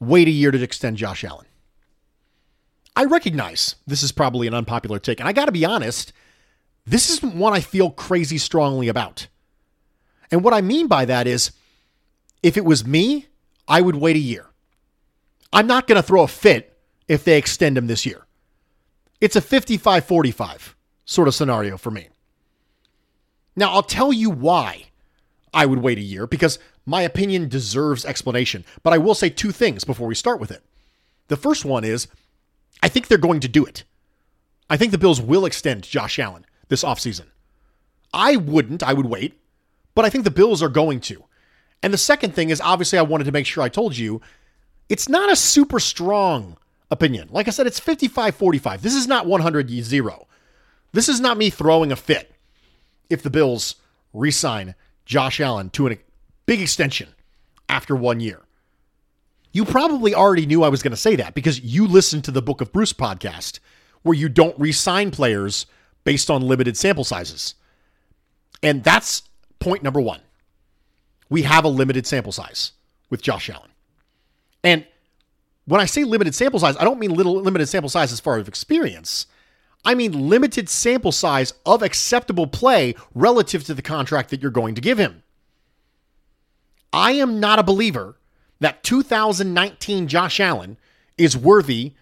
wait 0.00 0.28
a 0.28 0.32
year 0.32 0.50
to 0.50 0.62
extend 0.62 0.98
Josh 0.98 1.24
Allen. 1.24 1.46
I 2.94 3.04
recognize 3.04 3.76
this 3.86 4.02
is 4.02 4.12
probably 4.12 4.46
an 4.46 4.54
unpopular 4.54 4.98
take, 4.98 5.18
and 5.18 5.28
I 5.28 5.32
got 5.32 5.46
to 5.46 5.52
be 5.52 5.64
honest, 5.64 6.12
this 6.84 7.08
isn't 7.08 7.34
one 7.34 7.54
I 7.54 7.60
feel 7.60 7.90
crazy 7.90 8.36
strongly 8.36 8.88
about. 8.88 9.28
And 10.32 10.42
what 10.42 10.54
I 10.54 10.62
mean 10.62 10.88
by 10.88 11.04
that 11.04 11.26
is 11.26 11.52
if 12.42 12.56
it 12.56 12.64
was 12.64 12.86
me, 12.86 13.26
I 13.68 13.80
would 13.80 13.96
wait 13.96 14.16
a 14.16 14.20
year. 14.20 14.46
I'm 15.52 15.66
not 15.66 15.86
going 15.86 16.00
to 16.00 16.02
throw 16.02 16.22
a 16.22 16.28
fit 16.28 16.76
if 17.06 17.22
they 17.22 17.36
extend 17.36 17.76
him 17.76 17.86
this 17.86 18.06
year. 18.06 18.26
It's 19.20 19.36
a 19.36 19.40
55 19.40 20.04
45 20.04 20.74
sort 21.04 21.28
of 21.28 21.34
scenario 21.34 21.76
for 21.76 21.90
me. 21.90 22.08
Now, 23.54 23.70
I'll 23.72 23.82
tell 23.82 24.12
you 24.12 24.30
why 24.30 24.86
I 25.52 25.66
would 25.66 25.80
wait 25.80 25.98
a 25.98 26.02
year 26.02 26.26
because 26.26 26.58
my 26.86 27.02
opinion 27.02 27.48
deserves 27.48 28.04
explanation. 28.06 28.64
But 28.82 28.94
I 28.94 28.98
will 28.98 29.14
say 29.14 29.28
two 29.28 29.52
things 29.52 29.84
before 29.84 30.08
we 30.08 30.14
start 30.14 30.40
with 30.40 30.50
it. 30.50 30.64
The 31.28 31.36
first 31.36 31.64
one 31.64 31.84
is 31.84 32.08
I 32.82 32.88
think 32.88 33.06
they're 33.06 33.18
going 33.18 33.40
to 33.40 33.48
do 33.48 33.64
it. 33.64 33.84
I 34.70 34.78
think 34.78 34.90
the 34.90 34.98
Bills 34.98 35.20
will 35.20 35.44
extend 35.44 35.82
Josh 35.82 36.18
Allen 36.18 36.46
this 36.68 36.82
offseason. 36.82 37.26
I 38.14 38.36
wouldn't, 38.36 38.82
I 38.82 38.94
would 38.94 39.06
wait, 39.06 39.38
but 39.94 40.04
I 40.04 40.10
think 40.10 40.24
the 40.24 40.30
Bills 40.30 40.62
are 40.62 40.68
going 40.68 41.00
to. 41.00 41.24
And 41.82 41.92
the 41.92 41.98
second 41.98 42.34
thing 42.34 42.50
is 42.50 42.60
obviously 42.60 42.98
I 42.98 43.02
wanted 43.02 43.24
to 43.24 43.32
make 43.32 43.46
sure 43.46 43.62
I 43.62 43.68
told 43.68 43.96
you 43.96 44.20
it's 44.88 45.08
not 45.08 45.32
a 45.32 45.36
super 45.36 45.80
strong 45.80 46.56
opinion. 46.90 47.28
Like 47.30 47.48
I 47.48 47.50
said, 47.50 47.66
it's 47.66 47.80
55 47.80 48.36
45. 48.36 48.82
This 48.82 48.94
is 48.94 49.06
not 49.06 49.26
100 49.26 49.70
0. 49.70 50.26
This 50.92 51.08
is 51.08 51.20
not 51.20 51.38
me 51.38 51.50
throwing 51.50 51.90
a 51.90 51.96
fit 51.96 52.34
if 53.10 53.22
the 53.22 53.30
Bills 53.30 53.76
re 54.12 54.30
sign 54.30 54.74
Josh 55.04 55.40
Allen 55.40 55.70
to 55.70 55.88
a 55.88 55.98
big 56.46 56.60
extension 56.60 57.08
after 57.68 57.96
one 57.96 58.20
year. 58.20 58.40
You 59.52 59.64
probably 59.64 60.14
already 60.14 60.46
knew 60.46 60.62
I 60.62 60.68
was 60.68 60.82
going 60.82 60.92
to 60.92 60.96
say 60.96 61.16
that 61.16 61.34
because 61.34 61.60
you 61.60 61.86
listened 61.86 62.24
to 62.24 62.30
the 62.30 62.42
Book 62.42 62.60
of 62.60 62.72
Bruce 62.72 62.92
podcast 62.92 63.58
where 64.02 64.16
you 64.16 64.28
don't 64.28 64.58
re 64.58 64.72
sign 64.72 65.10
players 65.10 65.66
based 66.04 66.30
on 66.30 66.42
limited 66.42 66.76
sample 66.76 67.04
sizes. 67.04 67.54
And 68.62 68.82
that's 68.84 69.22
point 69.62 69.82
number 69.82 70.00
one 70.00 70.20
we 71.32 71.42
have 71.42 71.64
a 71.64 71.68
limited 71.68 72.06
sample 72.06 72.30
size 72.30 72.72
with 73.08 73.22
Josh 73.22 73.48
Allen. 73.48 73.70
And 74.62 74.86
when 75.64 75.80
I 75.80 75.86
say 75.86 76.04
limited 76.04 76.34
sample 76.34 76.60
size, 76.60 76.76
I 76.76 76.84
don't 76.84 76.98
mean 76.98 77.14
little 77.14 77.40
limited 77.40 77.68
sample 77.68 77.88
size 77.88 78.12
as 78.12 78.20
far 78.20 78.38
as 78.38 78.46
experience. 78.46 79.26
I 79.82 79.94
mean 79.94 80.28
limited 80.28 80.68
sample 80.68 81.10
size 81.10 81.54
of 81.64 81.82
acceptable 81.82 82.46
play 82.46 82.94
relative 83.14 83.64
to 83.64 83.72
the 83.74 83.80
contract 83.80 84.28
that 84.28 84.42
you're 84.42 84.50
going 84.50 84.74
to 84.74 84.82
give 84.82 84.98
him. 84.98 85.22
I 86.92 87.12
am 87.12 87.40
not 87.40 87.58
a 87.58 87.62
believer 87.62 88.18
that 88.60 88.82
2019 88.82 90.08
Josh 90.08 90.38
Allen 90.38 90.76
is 91.16 91.34
worthy 91.34 91.92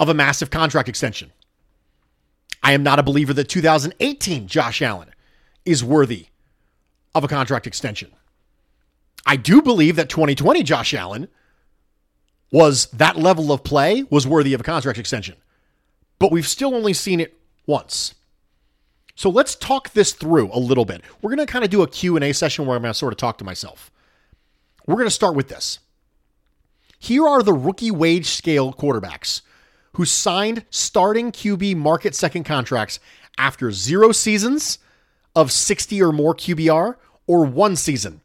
of 0.00 0.08
a 0.08 0.14
massive 0.14 0.48
contract 0.48 0.88
extension. 0.88 1.30
I 2.62 2.72
am 2.72 2.82
not 2.82 2.98
a 2.98 3.02
believer 3.02 3.34
that 3.34 3.50
2018 3.50 4.48
Josh 4.48 4.80
Allen 4.80 5.10
is 5.66 5.84
worthy 5.84 6.28
of 7.14 7.24
a 7.24 7.28
contract 7.28 7.66
extension. 7.66 8.10
I 9.26 9.36
do 9.36 9.60
believe 9.60 9.96
that 9.96 10.08
2020 10.08 10.62
Josh 10.62 10.94
Allen 10.94 11.28
was 12.50 12.86
that 12.86 13.16
level 13.16 13.52
of 13.52 13.62
play 13.62 14.04
was 14.10 14.26
worthy 14.26 14.54
of 14.54 14.60
a 14.60 14.64
contract 14.64 14.98
extension. 14.98 15.36
But 16.18 16.32
we've 16.32 16.46
still 16.46 16.74
only 16.74 16.92
seen 16.92 17.20
it 17.20 17.38
once. 17.66 18.14
So 19.14 19.28
let's 19.28 19.54
talk 19.54 19.90
this 19.90 20.12
through 20.12 20.50
a 20.52 20.58
little 20.58 20.84
bit. 20.84 21.02
We're 21.20 21.34
going 21.34 21.44
to 21.44 21.52
kind 21.52 21.64
of 21.64 21.70
do 21.70 21.82
a 21.82 21.88
Q&A 21.88 22.32
session 22.32 22.66
where 22.66 22.76
I'm 22.76 22.82
going 22.82 22.92
to 22.92 22.98
sort 22.98 23.12
of 23.12 23.18
talk 23.18 23.38
to 23.38 23.44
myself. 23.44 23.90
We're 24.86 24.94
going 24.94 25.08
to 25.08 25.10
start 25.10 25.34
with 25.34 25.48
this. 25.48 25.80
Here 26.98 27.26
are 27.26 27.42
the 27.42 27.52
rookie 27.52 27.90
wage 27.90 28.26
scale 28.26 28.72
quarterbacks 28.72 29.42
who 29.92 30.04
signed 30.04 30.64
starting 30.70 31.32
QB 31.32 31.76
market 31.76 32.14
second 32.14 32.44
contracts 32.44 33.00
after 33.36 33.70
0 33.70 34.12
seasons 34.12 34.78
of 35.38 35.52
60 35.52 36.02
or 36.02 36.10
more 36.10 36.34
QBR 36.34 36.96
or 37.28 37.44
one 37.44 37.76
season 37.76 38.22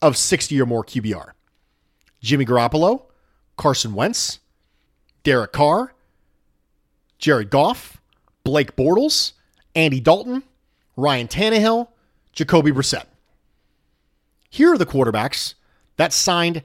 of 0.00 0.16
60 0.16 0.60
or 0.60 0.66
more 0.66 0.84
QBR. 0.84 1.32
Jimmy 2.20 2.46
Garoppolo, 2.46 3.06
Carson 3.56 3.92
Wentz, 3.92 4.38
Derek 5.24 5.52
Carr, 5.52 5.94
Jared 7.18 7.50
Goff, 7.50 8.00
Blake 8.44 8.76
Bortles, 8.76 9.32
Andy 9.74 9.98
Dalton, 9.98 10.44
Ryan 10.96 11.26
Tannehill, 11.26 11.88
Jacoby 12.32 12.70
Brissett. 12.70 13.06
Here 14.48 14.72
are 14.72 14.78
the 14.78 14.86
quarterbacks 14.86 15.54
that 15.96 16.12
signed 16.12 16.62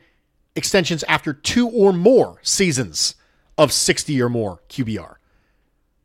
extensions 0.55 1.03
after 1.05 1.33
two 1.33 1.67
or 1.67 1.91
more 1.91 2.37
seasons 2.43 3.15
of 3.57 3.73
60 3.73 4.21
or 4.21 4.29
more 4.29 4.59
QBR. 4.69 5.15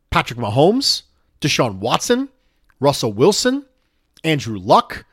Patrick 0.09 0.39
Mahomes, 0.39 1.03
Deshaun 1.39 1.77
Watson, 1.77 2.29
Russell 2.79 3.13
Wilson, 3.13 3.67
Andrew 4.25 4.57
Luck, 4.57 5.05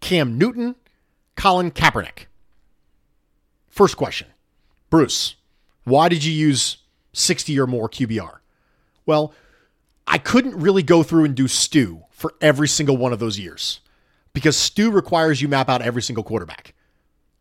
Cam 0.00 0.38
Newton, 0.38 0.76
Colin 1.36 1.70
Kaepernick. 1.70 2.26
First 3.68 3.96
question 3.96 4.28
Bruce, 4.88 5.34
why 5.84 6.08
did 6.08 6.24
you 6.24 6.32
use 6.32 6.78
60 7.12 7.58
or 7.58 7.66
more 7.66 7.88
QBR? 7.88 8.38
Well, 9.06 9.34
I 10.06 10.18
couldn't 10.18 10.56
really 10.56 10.82
go 10.82 11.02
through 11.02 11.24
and 11.24 11.34
do 11.34 11.48
Stu 11.48 12.02
for 12.10 12.34
every 12.40 12.68
single 12.68 12.96
one 12.96 13.12
of 13.12 13.18
those 13.18 13.38
years 13.38 13.80
because 14.32 14.56
Stu 14.56 14.90
requires 14.90 15.42
you 15.42 15.48
map 15.48 15.68
out 15.68 15.82
every 15.82 16.02
single 16.02 16.24
quarterback. 16.24 16.74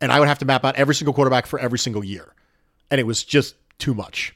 And 0.01 0.11
I 0.11 0.19
would 0.19 0.27
have 0.27 0.39
to 0.39 0.45
map 0.45 0.63
out 0.63 0.75
every 0.77 0.95
single 0.95 1.13
quarterback 1.13 1.45
for 1.45 1.59
every 1.59 1.77
single 1.77 2.03
year. 2.03 2.33
And 2.89 2.99
it 2.99 3.03
was 3.05 3.23
just 3.23 3.55
too 3.77 3.93
much. 3.93 4.35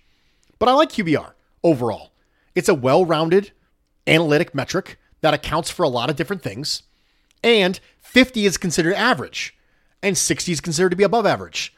But 0.60 0.70
I 0.70 0.74
like 0.74 0.90
QBR 0.90 1.32
overall. 1.64 2.12
It's 2.54 2.70
a 2.70 2.74
well 2.74 3.06
rounded 3.06 3.52
analytic 4.06 4.54
metric 4.54 5.00
that 5.24 5.34
accounts 5.34 5.70
for 5.70 5.84
a 5.84 5.90
lot 5.90 6.10
of 6.10 6.18
different 6.18 6.44
things. 6.44 6.84
And 7.44 7.80
50 8.02 8.46
is 8.46 8.58
considered 8.58 8.94
average, 8.94 9.58
and 10.04 10.18
60 10.18 10.52
is 10.52 10.62
considered 10.62 10.90
to 10.90 10.98
be 10.98 11.04
above 11.04 11.26
average. 11.26 11.74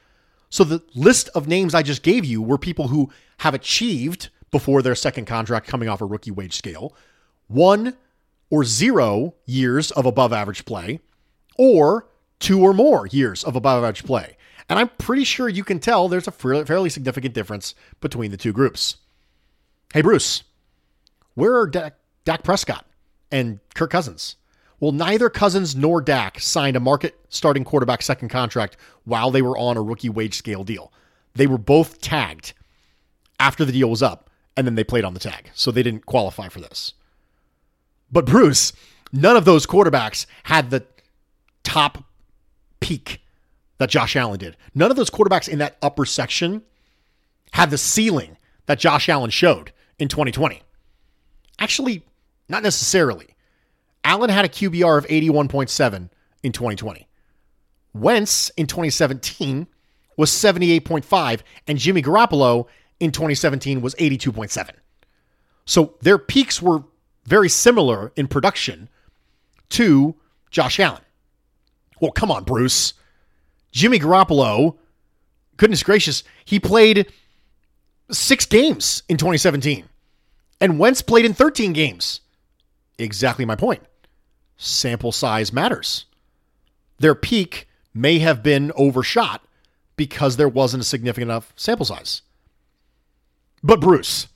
So 0.49 0.63
the 0.63 0.83
list 0.95 1.29
of 1.35 1.47
names 1.47 1.75
I 1.75 1.83
just 1.83 2.01
gave 2.01 2.25
you 2.25 2.41
were 2.41 2.57
people 2.57 2.87
who 2.87 3.11
have 3.39 3.53
achieved 3.53 4.29
before 4.49 4.81
their 4.81 4.95
second 4.95 5.25
contract 5.25 5.67
coming 5.67 5.87
off 5.87 6.01
a 6.01 6.05
rookie 6.05 6.31
wage 6.31 6.55
scale 6.55 6.95
one 7.47 7.95
or 8.49 8.63
zero 8.63 9.35
years 9.45 9.91
of 9.91 10.07
above 10.07 10.33
average 10.33 10.65
play, 10.65 10.99
or 11.57 12.07
two 12.39 12.63
or 12.63 12.73
more 12.73 13.05
years 13.07 13.43
of 13.43 13.55
above 13.55 13.83
average 13.83 14.03
play. 14.03 14.37
And 14.67 14.79
I'm 14.79 14.89
pretty 14.97 15.23
sure 15.23 15.47
you 15.47 15.63
can 15.63 15.79
tell 15.79 16.07
there's 16.07 16.27
a 16.27 16.31
fairly 16.31 16.89
significant 16.89 17.35
difference 17.35 17.75
between 18.01 18.31
the 18.31 18.37
two 18.37 18.53
groups. 18.53 18.97
Hey, 19.93 20.01
Bruce, 20.01 20.43
where 21.35 21.55
are 21.55 21.67
Dak, 21.67 22.43
Prescott 22.43 22.85
and 23.31 23.59
Kirk 23.73 23.91
Cousins? 23.91 24.35
Well, 24.79 24.91
neither 24.91 25.29
Cousins 25.29 25.75
nor 25.75 26.01
Dak 26.01 26.39
signed 26.39 26.75
a 26.75 26.79
market 26.79 27.17
starting 27.29 27.63
quarterback 27.63 28.01
second 28.01 28.29
contract 28.29 28.77
while 29.05 29.31
they 29.31 29.41
were 29.41 29.57
on 29.57 29.77
a 29.77 29.81
rookie 29.81 30.09
wage 30.09 30.35
scale 30.35 30.63
deal. 30.63 30.91
They 31.33 31.47
were 31.47 31.57
both 31.57 32.01
tagged 32.01 32.53
after 33.39 33.65
the 33.65 33.71
deal 33.71 33.89
was 33.89 34.03
up, 34.03 34.29
and 34.55 34.65
then 34.65 34.75
they 34.75 34.83
played 34.83 35.05
on 35.05 35.13
the 35.13 35.19
tag. 35.19 35.49
So 35.53 35.71
they 35.71 35.83
didn't 35.83 36.05
qualify 36.05 36.49
for 36.49 36.59
this. 36.59 36.93
But 38.11 38.25
Bruce, 38.25 38.73
none 39.11 39.35
of 39.35 39.45
those 39.45 39.65
quarterbacks 39.65 40.25
had 40.43 40.69
the 40.69 40.85
top 41.63 42.03
peak 42.79 43.21
that 43.77 43.89
Josh 43.89 44.15
Allen 44.15 44.39
did. 44.39 44.55
None 44.73 44.91
of 44.91 44.97
those 44.97 45.09
quarterbacks 45.09 45.49
in 45.49 45.59
that 45.59 45.77
upper 45.81 46.05
section 46.05 46.61
had 47.51 47.71
the 47.71 47.77
ceiling 47.77 48.37
that 48.65 48.79
Josh 48.79 49.09
Allen 49.09 49.29
showed 49.29 49.71
in 49.99 50.07
2020? 50.07 50.61
Actually, 51.59 52.05
not 52.49 52.63
necessarily. 52.63 53.27
Allen 54.03 54.29
had 54.29 54.45
a 54.45 54.49
QBR 54.49 54.97
of 54.97 55.07
81.7 55.07 56.09
in 56.43 56.51
2020. 56.51 57.07
Wentz 57.93 58.49
in 58.57 58.67
2017 58.67 59.67
was 60.17 60.29
78.5, 60.31 61.41
and 61.67 61.77
Jimmy 61.77 62.01
Garoppolo 62.01 62.67
in 62.99 63.11
2017 63.11 63.81
was 63.81 63.95
82.7. 63.95 64.71
So 65.65 65.95
their 66.01 66.17
peaks 66.17 66.61
were 66.61 66.83
very 67.25 67.49
similar 67.49 68.11
in 68.15 68.27
production 68.27 68.89
to 69.69 70.15
Josh 70.51 70.79
Allen. 70.79 71.01
Well, 71.99 72.11
come 72.11 72.31
on, 72.31 72.43
Bruce. 72.43 72.93
Jimmy 73.71 73.99
Garoppolo, 73.99 74.77
goodness 75.57 75.83
gracious, 75.83 76.23
he 76.45 76.59
played 76.59 77.11
six 78.11 78.45
games 78.45 79.03
in 79.09 79.17
2017, 79.17 79.85
and 80.61 80.79
Wentz 80.79 81.01
played 81.01 81.25
in 81.25 81.33
13 81.33 81.73
games. 81.73 82.21
Exactly 82.97 83.45
my 83.45 83.55
point. 83.55 83.81
Sample 84.57 85.11
size 85.11 85.51
matters. 85.51 86.05
Their 86.99 87.15
peak 87.15 87.67
may 87.93 88.19
have 88.19 88.43
been 88.43 88.71
overshot 88.75 89.45
because 89.95 90.37
there 90.37 90.49
wasn't 90.49 90.81
a 90.81 90.85
significant 90.85 91.29
enough 91.29 91.53
sample 91.55 91.85
size. 91.85 92.21
But 93.63 93.81
Bruce, 93.81 94.27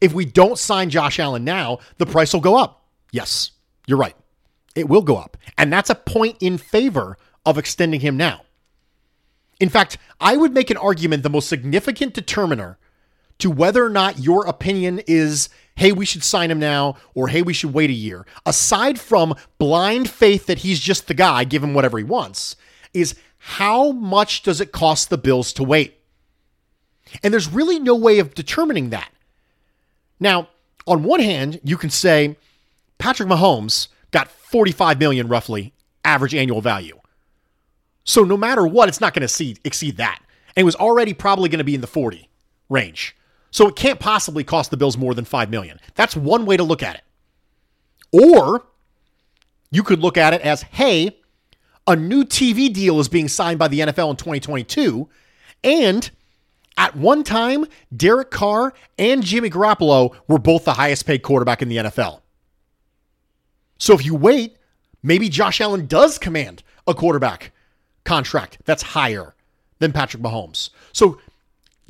if 0.00 0.12
we 0.12 0.24
don't 0.24 0.58
sign 0.58 0.90
Josh 0.90 1.18
Allen 1.18 1.44
now, 1.44 1.78
the 1.98 2.06
price 2.06 2.32
will 2.32 2.40
go 2.40 2.56
up. 2.56 2.84
Yes, 3.12 3.52
you're 3.86 3.98
right. 3.98 4.16
It 4.74 4.88
will 4.88 5.02
go 5.02 5.16
up. 5.16 5.36
And 5.56 5.72
that's 5.72 5.90
a 5.90 5.94
point 5.94 6.36
in 6.40 6.58
favor 6.58 7.16
of 7.46 7.58
extending 7.58 8.00
him 8.00 8.16
now. 8.16 8.42
In 9.60 9.68
fact, 9.68 9.98
I 10.20 10.36
would 10.36 10.52
make 10.52 10.70
an 10.70 10.76
argument 10.76 11.22
the 11.22 11.30
most 11.30 11.48
significant 11.48 12.12
determiner 12.12 12.78
to 13.38 13.50
whether 13.50 13.84
or 13.84 13.90
not 13.90 14.18
your 14.18 14.46
opinion 14.46 15.00
is, 15.06 15.48
hey, 15.76 15.92
we 15.92 16.06
should 16.06 16.22
sign 16.22 16.50
him 16.50 16.58
now, 16.58 16.96
or 17.14 17.28
hey, 17.28 17.42
we 17.42 17.52
should 17.52 17.74
wait 17.74 17.90
a 17.90 17.94
year, 17.94 18.26
aside 18.46 18.98
from 18.98 19.34
blind 19.58 20.08
faith 20.08 20.46
that 20.46 20.58
he's 20.58 20.80
just 20.80 21.08
the 21.08 21.14
guy, 21.14 21.44
give 21.44 21.62
him 21.62 21.74
whatever 21.74 21.98
he 21.98 22.04
wants, 22.04 22.56
is 22.92 23.16
how 23.38 23.92
much 23.92 24.42
does 24.42 24.60
it 24.60 24.72
cost 24.72 25.10
the 25.10 25.18
Bills 25.18 25.52
to 25.54 25.64
wait? 25.64 25.98
And 27.22 27.32
there's 27.32 27.48
really 27.48 27.78
no 27.78 27.94
way 27.94 28.18
of 28.18 28.34
determining 28.34 28.90
that. 28.90 29.10
Now, 30.18 30.48
on 30.86 31.02
one 31.02 31.20
hand, 31.20 31.60
you 31.62 31.76
can 31.76 31.90
say 31.90 32.36
Patrick 32.98 33.28
Mahomes 33.28 33.88
got 34.10 34.30
45 34.30 34.98
million 34.98 35.28
roughly 35.28 35.72
average 36.04 36.34
annual 36.34 36.60
value. 36.60 36.98
So 38.04 38.22
no 38.22 38.36
matter 38.36 38.66
what, 38.66 38.88
it's 38.88 39.00
not 39.00 39.14
going 39.14 39.26
to 39.26 39.56
exceed 39.64 39.96
that. 39.96 40.20
And 40.56 40.62
it 40.62 40.64
was 40.64 40.76
already 40.76 41.14
probably 41.14 41.48
going 41.48 41.58
to 41.58 41.64
be 41.64 41.74
in 41.74 41.80
the 41.80 41.86
40 41.86 42.28
range. 42.68 43.16
So 43.54 43.68
it 43.68 43.76
can't 43.76 44.00
possibly 44.00 44.42
cost 44.42 44.72
the 44.72 44.76
Bills 44.76 44.98
more 44.98 45.14
than 45.14 45.24
5 45.24 45.48
million. 45.48 45.78
That's 45.94 46.16
one 46.16 46.44
way 46.44 46.56
to 46.56 46.64
look 46.64 46.82
at 46.82 46.96
it. 46.96 47.02
Or 48.10 48.66
you 49.70 49.84
could 49.84 50.00
look 50.00 50.16
at 50.16 50.34
it 50.34 50.40
as, 50.40 50.62
hey, 50.62 51.16
a 51.86 51.94
new 51.94 52.24
TV 52.24 52.72
deal 52.72 52.98
is 52.98 53.08
being 53.08 53.28
signed 53.28 53.60
by 53.60 53.68
the 53.68 53.78
NFL 53.78 54.10
in 54.10 54.16
2022 54.16 55.08
and 55.62 56.10
at 56.76 56.96
one 56.96 57.22
time, 57.22 57.66
Derek 57.96 58.32
Carr 58.32 58.74
and 58.98 59.22
Jimmy 59.22 59.48
Garoppolo 59.50 60.16
were 60.26 60.40
both 60.40 60.64
the 60.64 60.72
highest 60.72 61.06
paid 61.06 61.22
quarterback 61.22 61.62
in 61.62 61.68
the 61.68 61.76
NFL. 61.76 62.22
So 63.78 63.94
if 63.94 64.04
you 64.04 64.16
wait, 64.16 64.56
maybe 65.00 65.28
Josh 65.28 65.60
Allen 65.60 65.86
does 65.86 66.18
command 66.18 66.64
a 66.88 66.92
quarterback 66.92 67.52
contract 68.02 68.58
that's 68.64 68.82
higher 68.82 69.36
than 69.78 69.92
Patrick 69.92 70.24
Mahomes. 70.24 70.70
So 70.92 71.20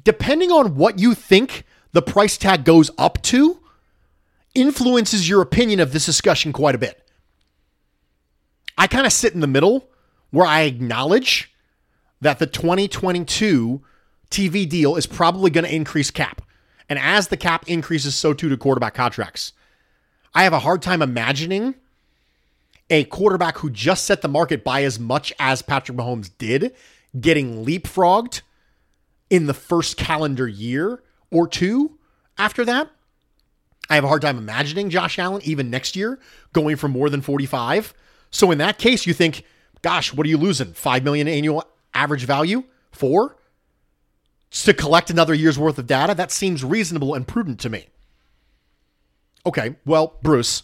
depending 0.05 0.51
on 0.51 0.77
what 0.77 0.99
you 0.99 1.15
think 1.15 1.65
the 1.93 2.03
price 2.03 2.37
tag 2.37 2.65
goes 2.65 2.91
up 2.99 3.21
to, 3.23 3.61
influences 4.55 5.29
your 5.29 5.43
opinion 5.43 5.81
of 5.81 5.93
this 5.93 6.07
discussion 6.07 6.53
quite 6.53 6.75
a 6.75 6.79
bit. 6.79 7.01
I 8.77 8.87
kind 8.87 9.07
of 9.07 9.13
sit 9.13 9.35
in 9.35 9.41
the 9.41 9.47
middle 9.47 9.89
where 10.31 10.47
I 10.47 10.63
acknowledge 10.63 11.53
that 12.21 12.39
the 12.39 12.47
2022 12.47 13.83
TV 14.31 14.69
deal 14.69 14.97
is 14.97 15.07
probably 15.07 15.51
going 15.51 15.65
to 15.65 15.75
increase 15.75 16.11
cap. 16.11 16.43
And 16.89 16.99
as 16.99 17.29
the 17.29 17.37
cap 17.37 17.65
increases, 17.69 18.15
so 18.15 18.33
too 18.33 18.49
do 18.49 18.57
quarterback 18.57 18.95
contracts. 18.95 19.53
I 20.35 20.45
have 20.45 20.53
a 20.53 20.59
hard 20.59 20.83
time 20.83 21.03
imagining 21.03 21.77
a 22.91 23.05
quarterback 23.05 23.59
who 23.59 23.71
just 23.71 24.05
set 24.05 24.23
the 24.23 24.29
market 24.29 24.65
by 24.65 24.83
as 24.83 24.99
much 24.99 25.33
as 25.39 25.63
Patrick 25.63 25.97
Mahomes 25.97 26.31
did 26.37 26.75
getting 27.19 27.65
leapfrogged 27.65 28.43
in 29.31 29.47
the 29.47 29.55
first 29.55 29.97
calendar 29.97 30.47
year 30.47 31.03
or 31.31 31.49
two 31.49 31.99
after 32.39 32.65
that. 32.65 32.91
I 33.91 33.97
have 33.97 34.05
a 34.05 34.09
hard 34.09 34.23
time 34.23 34.39
imagining 34.39 34.91
Josh 34.91 35.19
Allen 35.19 35.43
even 35.45 35.71
next 35.71 35.95
year 35.95 36.19
going 36.53 36.77
for 36.77 36.89
more 36.89 37.11
than 37.11 37.21
45. 37.21 37.93
So 38.31 38.51
in 38.51 38.59
that 38.59 38.79
case, 38.79 39.07
you 39.07 39.13
think, 39.13 39.45
gosh, 39.83 40.15
what 40.15 40.27
are 40.27 40.31
you 40.31 40.39
losing? 40.39 40.73
5 40.73 41.05
million 41.05 41.29
annual 41.29 41.65
average 41.95 42.25
value? 42.25 42.65
4? 42.93 43.37
to 44.63 44.73
collect 44.73 45.11
another 45.11 45.35
year's 45.35 45.59
worth 45.59 45.79
of 45.79 45.87
data, 45.87 46.15
that 46.15 46.31
seems 46.31 46.65
reasonable 46.65 47.15
and 47.15 47.27
prudent 47.27 47.59
to 47.61 47.69
me. 47.69 47.89
Okay, 49.45 49.77
well, 49.85 50.19
Bruce, 50.23 50.63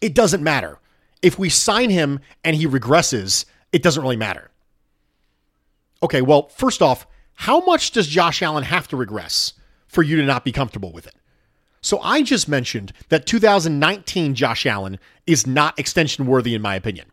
it 0.00 0.14
doesn't 0.14 0.42
matter. 0.42 0.78
If 1.20 1.38
we 1.38 1.48
sign 1.48 1.90
him 1.90 2.20
and 2.44 2.54
he 2.54 2.66
regresses, 2.66 3.44
it 3.72 3.82
doesn't 3.82 4.02
really 4.02 4.16
matter. 4.16 4.50
Okay, 6.02 6.22
well, 6.22 6.48
first 6.48 6.80
off, 6.80 7.06
how 7.38 7.60
much 7.60 7.92
does 7.92 8.08
Josh 8.08 8.42
Allen 8.42 8.64
have 8.64 8.88
to 8.88 8.96
regress 8.96 9.52
for 9.86 10.02
you 10.02 10.16
to 10.16 10.24
not 10.24 10.44
be 10.44 10.50
comfortable 10.50 10.90
with 10.90 11.06
it? 11.06 11.14
So 11.80 12.00
I 12.00 12.22
just 12.22 12.48
mentioned 12.48 12.92
that 13.10 13.26
2019 13.26 14.34
Josh 14.34 14.66
Allen 14.66 14.98
is 15.24 15.46
not 15.46 15.78
extension 15.78 16.26
worthy, 16.26 16.56
in 16.56 16.60
my 16.60 16.74
opinion. 16.74 17.06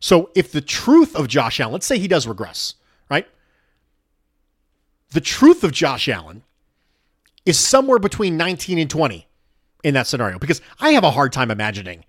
So 0.00 0.30
if 0.34 0.52
the 0.52 0.60
truth 0.60 1.16
of 1.16 1.28
Josh 1.28 1.60
Allen, 1.60 1.72
let's 1.72 1.86
say 1.86 1.98
he 1.98 2.08
does 2.08 2.26
regress, 2.26 2.74
right? 3.10 3.26
The 5.12 5.22
truth 5.22 5.64
of 5.64 5.72
Josh 5.72 6.06
Allen 6.06 6.42
is 7.46 7.58
somewhere 7.58 7.98
between 8.00 8.36
19 8.36 8.78
and 8.78 8.90
20 8.90 9.26
in 9.82 9.94
that 9.94 10.08
scenario 10.08 10.38
because 10.38 10.60
I 10.78 10.90
have 10.90 11.04
a 11.04 11.10
hard 11.10 11.32
time 11.32 11.50
imagining 11.50 12.04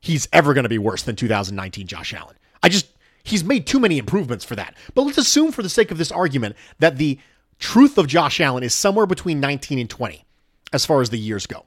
he's 0.00 0.26
ever 0.32 0.54
going 0.54 0.64
to 0.64 0.70
be 0.70 0.78
worse 0.78 1.02
than 1.02 1.14
2019 1.14 1.86
Josh 1.86 2.14
Allen. 2.14 2.36
I 2.62 2.70
just, 2.70 2.86
he's 3.22 3.44
made 3.44 3.66
too 3.66 3.80
many 3.80 3.98
improvements 3.98 4.44
for 4.44 4.56
that. 4.56 4.74
But 4.94 5.02
let's 5.02 5.18
assume, 5.18 5.52
for 5.52 5.62
the 5.62 5.68
sake 5.68 5.90
of 5.90 5.98
this 5.98 6.12
argument, 6.12 6.56
that 6.78 6.98
the 6.98 7.18
truth 7.58 7.98
of 7.98 8.06
Josh 8.06 8.40
Allen 8.40 8.62
is 8.62 8.74
somewhere 8.74 9.06
between 9.06 9.40
19 9.40 9.78
and 9.78 9.88
20 9.88 10.24
as 10.72 10.84
far 10.86 11.00
as 11.00 11.10
the 11.10 11.18
years 11.18 11.46
go. 11.46 11.64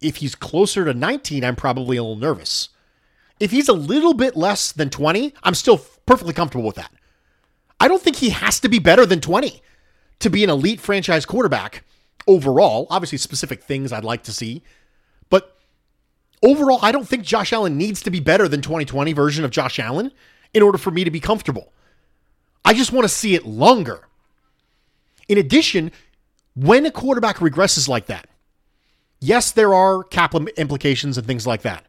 If 0.00 0.16
he's 0.16 0.34
closer 0.34 0.84
to 0.84 0.94
19, 0.94 1.44
I'm 1.44 1.56
probably 1.56 1.96
a 1.96 2.02
little 2.02 2.16
nervous. 2.16 2.70
If 3.40 3.50
he's 3.50 3.68
a 3.68 3.74
little 3.74 4.14
bit 4.14 4.36
less 4.36 4.72
than 4.72 4.90
20, 4.90 5.34
I'm 5.42 5.54
still 5.54 5.78
perfectly 6.06 6.32
comfortable 6.32 6.66
with 6.66 6.76
that. 6.76 6.92
I 7.80 7.88
don't 7.88 8.00
think 8.00 8.16
he 8.16 8.30
has 8.30 8.60
to 8.60 8.68
be 8.68 8.78
better 8.78 9.04
than 9.04 9.20
20 9.20 9.62
to 10.20 10.30
be 10.30 10.44
an 10.44 10.50
elite 10.50 10.80
franchise 10.80 11.26
quarterback 11.26 11.84
overall. 12.26 12.86
Obviously, 12.88 13.18
specific 13.18 13.62
things 13.62 13.92
I'd 13.92 14.04
like 14.04 14.22
to 14.24 14.32
see. 14.32 14.62
Overall, 16.42 16.78
I 16.82 16.92
don't 16.92 17.08
think 17.08 17.24
Josh 17.24 17.52
Allen 17.52 17.76
needs 17.78 18.02
to 18.02 18.10
be 18.10 18.20
better 18.20 18.48
than 18.48 18.60
2020 18.60 19.12
version 19.12 19.44
of 19.44 19.50
Josh 19.50 19.78
Allen 19.78 20.12
in 20.52 20.62
order 20.62 20.78
for 20.78 20.90
me 20.90 21.04
to 21.04 21.10
be 21.10 21.20
comfortable. 21.20 21.72
I 22.64 22.74
just 22.74 22.92
want 22.92 23.04
to 23.04 23.08
see 23.08 23.34
it 23.34 23.46
longer. 23.46 24.06
In 25.28 25.38
addition, 25.38 25.92
when 26.54 26.86
a 26.86 26.90
quarterback 26.90 27.36
regresses 27.36 27.88
like 27.88 28.06
that, 28.06 28.28
yes, 29.20 29.52
there 29.52 29.74
are 29.74 30.02
cap 30.02 30.34
implications 30.34 31.18
and 31.18 31.26
things 31.26 31.46
like 31.46 31.62
that. 31.62 31.86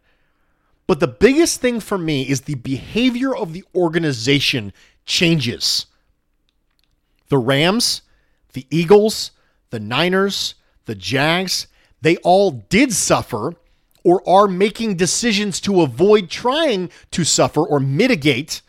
But 0.88 1.02
the 1.02 1.08
biggest 1.08 1.60
thing 1.60 1.80
for 1.80 1.98
me 1.98 2.24
is 2.24 2.42
the 2.42 2.56
behavior 2.56 3.36
of 3.36 3.54
the 3.54 3.64
organization 3.76 4.72
changes. 5.06 5.86
The 7.28 7.38
Rams, 7.38 8.04
the 8.54 8.66
Eagles, 8.70 9.32
the 9.70 9.80
Niners, 9.82 10.56
the 10.86 10.96
Jags, 10.96 11.68
they 12.02 12.16
all 12.18 12.52
did 12.52 12.94
suffer 12.94 13.54
or 14.08 14.24
are 14.26 14.48
making 14.48 14.96
decisions 14.96 15.60
to 15.60 15.82
avoid 15.82 16.30
trying 16.30 16.90
to 17.12 17.26
suffer 17.26 17.60
or 17.60 17.78
mitigate 17.78 18.62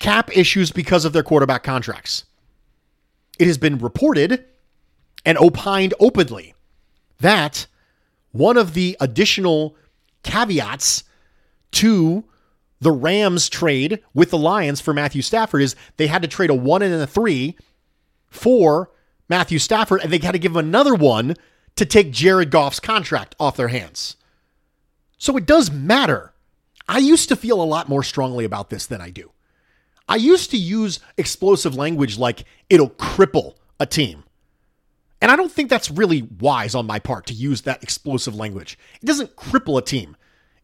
cap 0.00 0.36
issues 0.36 0.72
because 0.72 1.04
of 1.04 1.12
their 1.12 1.22
quarterback 1.22 1.62
contracts. 1.62 2.24
It 3.38 3.46
has 3.46 3.58
been 3.58 3.78
reported 3.78 4.44
and 5.24 5.38
opined 5.38 5.94
openly 6.00 6.52
that 7.20 7.68
one 8.32 8.56
of 8.56 8.74
the 8.74 8.96
additional 8.98 9.76
caveats 10.24 11.04
to 11.70 12.24
the 12.80 12.90
Rams 12.90 13.48
trade 13.48 14.00
with 14.14 14.30
the 14.30 14.38
Lions 14.38 14.80
for 14.80 14.92
Matthew 14.92 15.22
Stafford 15.22 15.62
is 15.62 15.76
they 15.96 16.08
had 16.08 16.22
to 16.22 16.28
trade 16.28 16.50
a 16.50 16.54
one 16.54 16.82
and 16.82 16.92
a 16.92 17.06
three 17.06 17.56
for 18.26 18.90
Matthew 19.28 19.60
Stafford, 19.60 20.00
and 20.02 20.12
they 20.12 20.18
had 20.18 20.32
to 20.32 20.40
give 20.40 20.56
him 20.56 20.58
another 20.58 20.96
one 20.96 21.36
to 21.76 21.86
take 21.86 22.10
Jared 22.10 22.50
Goff's 22.50 22.80
contract 22.80 23.36
off 23.38 23.56
their 23.56 23.68
hands. 23.68 24.16
So 25.20 25.36
it 25.36 25.44
does 25.44 25.70
matter. 25.70 26.32
I 26.88 26.98
used 26.98 27.28
to 27.28 27.36
feel 27.36 27.60
a 27.60 27.62
lot 27.62 27.90
more 27.90 28.02
strongly 28.02 28.46
about 28.46 28.70
this 28.70 28.86
than 28.86 29.02
I 29.02 29.10
do. 29.10 29.30
I 30.08 30.16
used 30.16 30.50
to 30.50 30.56
use 30.56 30.98
explosive 31.18 31.76
language 31.76 32.18
like 32.18 32.44
it'll 32.70 32.88
cripple 32.88 33.54
a 33.78 33.84
team. 33.84 34.24
And 35.20 35.30
I 35.30 35.36
don't 35.36 35.52
think 35.52 35.68
that's 35.68 35.90
really 35.90 36.22
wise 36.22 36.74
on 36.74 36.86
my 36.86 36.98
part 36.98 37.26
to 37.26 37.34
use 37.34 37.60
that 37.62 37.82
explosive 37.82 38.34
language. 38.34 38.78
It 39.02 39.06
doesn't 39.06 39.36
cripple 39.36 39.78
a 39.78 39.82
team, 39.82 40.16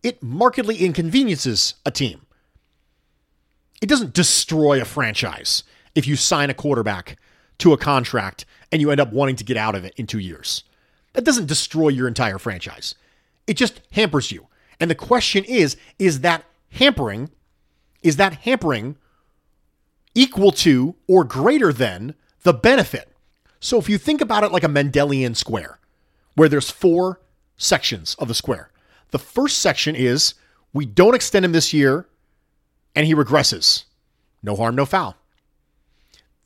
it 0.03 0.23
markedly 0.23 0.79
inconveniences 0.79 1.75
a 1.85 1.90
team. 1.90 2.23
It 3.83 3.90
doesn't 3.90 4.14
destroy 4.14 4.81
a 4.81 4.87
franchise 4.87 5.64
if 5.95 6.07
you 6.07 6.16
sign 6.16 6.49
a 6.49 6.55
quarterback 6.55 7.19
to 7.59 7.75
a 7.75 7.79
contract 7.79 8.47
and 8.73 8.81
you 8.81 8.90
end 8.90 9.03
up 9.03 9.12
wanting 9.12 9.37
to 9.37 9.45
get 9.45 9.59
out 9.59 9.75
of 9.75 9.85
it 9.85 9.92
in 9.99 10.07
two 10.07 10.19
years. 10.19 10.64
That 11.12 11.25
doesn't 11.25 11.47
destroy 11.47 11.90
your 11.90 12.09
entire 12.09 12.38
franchise. 12.38 12.95
It 13.46 13.54
just 13.54 13.80
hampers 13.92 14.32
you. 14.32 14.46
And 14.80 14.90
the 14.90 14.94
question 14.94 15.44
is, 15.44 15.76
is 15.98 16.20
that 16.20 16.44
hampering, 16.70 17.30
is 18.02 18.16
that 18.16 18.35
hampering 18.35 18.96
equal 20.14 20.52
to 20.52 20.94
or 21.06 21.24
greater 21.24 21.72
than 21.72 22.14
the 22.42 22.52
benefit? 22.52 23.12
So 23.61 23.78
if 23.78 23.88
you 23.88 23.98
think 23.98 24.20
about 24.20 24.44
it 24.44 24.52
like 24.52 24.64
a 24.64 24.68
Mendelian 24.68 25.35
square, 25.35 25.78
where 26.35 26.48
there's 26.48 26.70
four 26.70 27.20
sections 27.56 28.14
of 28.18 28.28
the 28.28 28.35
square. 28.35 28.70
The 29.11 29.18
first 29.18 29.59
section 29.59 29.96
is 29.96 30.35
we 30.72 30.85
don't 30.85 31.14
extend 31.14 31.44
him 31.44 31.52
this 31.52 31.72
year 31.72 32.06
and 32.94 33.06
he 33.06 33.14
regresses. 33.14 33.85
No 34.42 34.54
harm, 34.54 34.76
no 34.76 34.85
foul. 34.85 35.16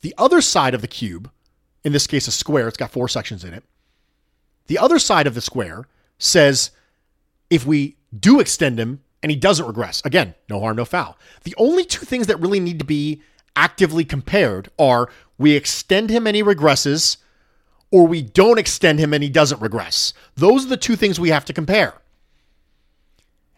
The 0.01 0.15
other 0.17 0.41
side 0.41 0.73
of 0.73 0.81
the 0.81 0.87
cube, 0.87 1.29
in 1.83 1.91
this 1.91 2.07
case 2.07 2.27
a 2.27 2.31
square, 2.31 2.67
it's 2.67 2.77
got 2.77 2.91
four 2.91 3.07
sections 3.07 3.43
in 3.43 3.53
it. 3.53 3.63
The 4.67 4.77
other 4.77 4.99
side 4.99 5.27
of 5.27 5.35
the 5.35 5.41
square 5.41 5.85
says 6.17 6.71
if 7.51 7.65
we 7.67 7.97
do 8.17 8.39
extend 8.39 8.79
him 8.79 9.01
and 9.21 9.29
he 9.29 9.35
doesn't 9.35 9.67
regress, 9.67 10.01
again, 10.03 10.33
no 10.49 10.59
harm, 10.59 10.77
no 10.77 10.85
foul. 10.85 11.17
The 11.43 11.53
only 11.57 11.83
two 11.85 12.05
things 12.05 12.25
that 12.27 12.39
really 12.39 12.59
need 12.59 12.79
to 12.79 12.85
be 12.85 13.21
actively 13.55 14.05
compared 14.05 14.71
are 14.79 15.09
we 15.37 15.51
extend 15.51 16.09
him 16.09 16.25
and 16.25 16.35
he 16.35 16.41
regresses, 16.41 17.17
or 17.91 18.07
we 18.07 18.21
don't 18.21 18.57
extend 18.57 18.97
him 18.97 19.13
and 19.13 19.21
he 19.21 19.29
doesn't 19.29 19.61
regress. 19.61 20.13
Those 20.35 20.65
are 20.65 20.69
the 20.69 20.77
two 20.77 20.95
things 20.95 21.19
we 21.19 21.29
have 21.29 21.45
to 21.45 21.53
compare. 21.53 21.95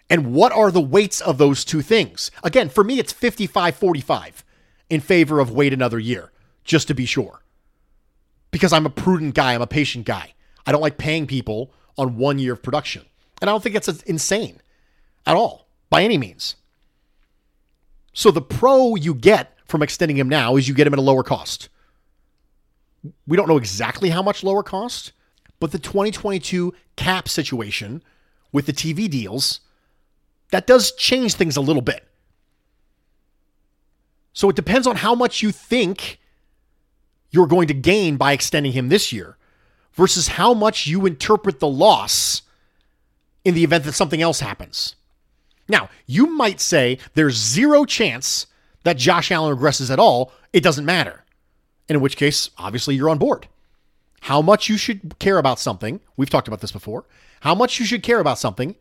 And 0.09 0.33
what 0.33 0.51
are 0.51 0.71
the 0.71 0.81
weights 0.81 1.21
of 1.21 1.37
those 1.37 1.63
two 1.63 1.81
things? 1.81 2.31
Again, 2.43 2.69
for 2.69 2.83
me, 2.83 2.99
it's 2.99 3.13
55 3.13 3.75
45 3.75 4.43
in 4.89 5.01
favor 5.01 5.39
of 5.39 5.51
wait 5.51 5.71
another 5.71 5.99
year, 5.99 6.31
just 6.63 6.87
to 6.87 6.95
be 6.95 7.05
sure. 7.05 7.41
Because 8.51 8.73
I'm 8.73 8.85
a 8.85 8.91
prudent 8.91 9.35
guy, 9.35 9.53
I'm 9.53 9.61
a 9.61 9.67
patient 9.67 10.05
guy. 10.05 10.33
I 10.65 10.71
don't 10.71 10.81
like 10.81 10.97
paying 10.97 11.27
people 11.27 11.71
on 11.97 12.17
one 12.17 12.39
year 12.39 12.53
of 12.53 12.63
production. 12.63 13.05
And 13.43 13.49
I 13.49 13.53
don't 13.53 13.61
think 13.61 13.73
that's 13.73 14.01
insane 14.03 14.61
at 15.25 15.35
all, 15.35 15.67
by 15.89 16.01
any 16.01 16.17
means. 16.17 16.55
So 18.13 18.31
the 18.31 18.41
pro 18.41 18.95
you 18.95 19.13
get 19.13 19.57
from 19.65 19.83
extending 19.83 20.15
him 20.15 20.29
now 20.29 20.55
is 20.55 20.69
you 20.69 20.73
get 20.73 20.87
him 20.87 20.93
at 20.93 20.99
a 20.99 21.01
lower 21.01 21.23
cost. 21.23 21.67
We 23.27 23.35
don't 23.35 23.49
know 23.49 23.57
exactly 23.57 24.11
how 24.11 24.21
much 24.21 24.45
lower 24.45 24.63
cost, 24.63 25.11
but 25.59 25.73
the 25.73 25.77
2022 25.77 26.73
cap 26.95 27.27
situation 27.27 28.01
with 28.53 28.65
the 28.65 28.71
TV 28.71 29.09
deals, 29.09 29.59
that 30.51 30.65
does 30.65 30.93
change 30.93 31.33
things 31.33 31.57
a 31.57 31.61
little 31.61 31.81
bit. 31.81 32.07
So 34.31 34.49
it 34.49 34.55
depends 34.55 34.87
on 34.87 34.95
how 34.95 35.15
much 35.15 35.41
you 35.41 35.51
think 35.51 36.17
you're 37.31 37.47
going 37.47 37.67
to 37.67 37.73
gain 37.73 38.15
by 38.15 38.31
extending 38.31 38.71
him 38.71 38.87
this 38.87 39.11
year 39.11 39.35
versus 39.91 40.29
how 40.29 40.53
much 40.53 40.87
you 40.87 41.05
interpret 41.05 41.59
the 41.59 41.67
loss 41.67 42.42
in 43.45 43.53
the 43.53 43.63
event 43.63 43.83
that 43.83 43.93
something 43.93 44.21
else 44.21 44.39
happens. 44.39 44.95
Now, 45.67 45.89
you 46.05 46.27
might 46.27 46.59
say 46.59 46.97
there's 47.13 47.35
zero 47.35 47.85
chance 47.85 48.47
that 48.83 48.97
Josh 48.97 49.31
Allen 49.31 49.55
regresses 49.55 49.89
at 49.89 49.99
all. 49.99 50.31
It 50.51 50.63
doesn't 50.63 50.85
matter. 50.85 51.23
And 51.87 51.95
in 51.95 52.01
which 52.01 52.17
case, 52.17 52.49
obviously, 52.57 52.95
you're 52.95 53.09
on 53.09 53.17
board. 53.17 53.47
How 54.21 54.41
much 54.41 54.69
you 54.69 54.77
should 54.77 55.17
care 55.19 55.37
about 55.37 55.59
something, 55.59 55.99
we've 56.15 56.29
talked 56.29 56.47
about 56.47 56.61
this 56.61 56.71
before, 56.71 57.05
how 57.41 57.53
much 57.55 57.79
you 57.79 57.85
should 57.85 58.03
care 58.03 58.19
about 58.19 58.39
something 58.39 58.75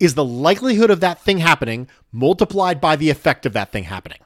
is 0.00 0.14
the 0.14 0.24
likelihood 0.24 0.90
of 0.90 1.00
that 1.00 1.20
thing 1.20 1.38
happening 1.38 1.88
multiplied 2.10 2.80
by 2.80 2.96
the 2.96 3.10
effect 3.10 3.46
of 3.46 3.52
that 3.52 3.70
thing 3.70 3.84
happening. 3.84 4.18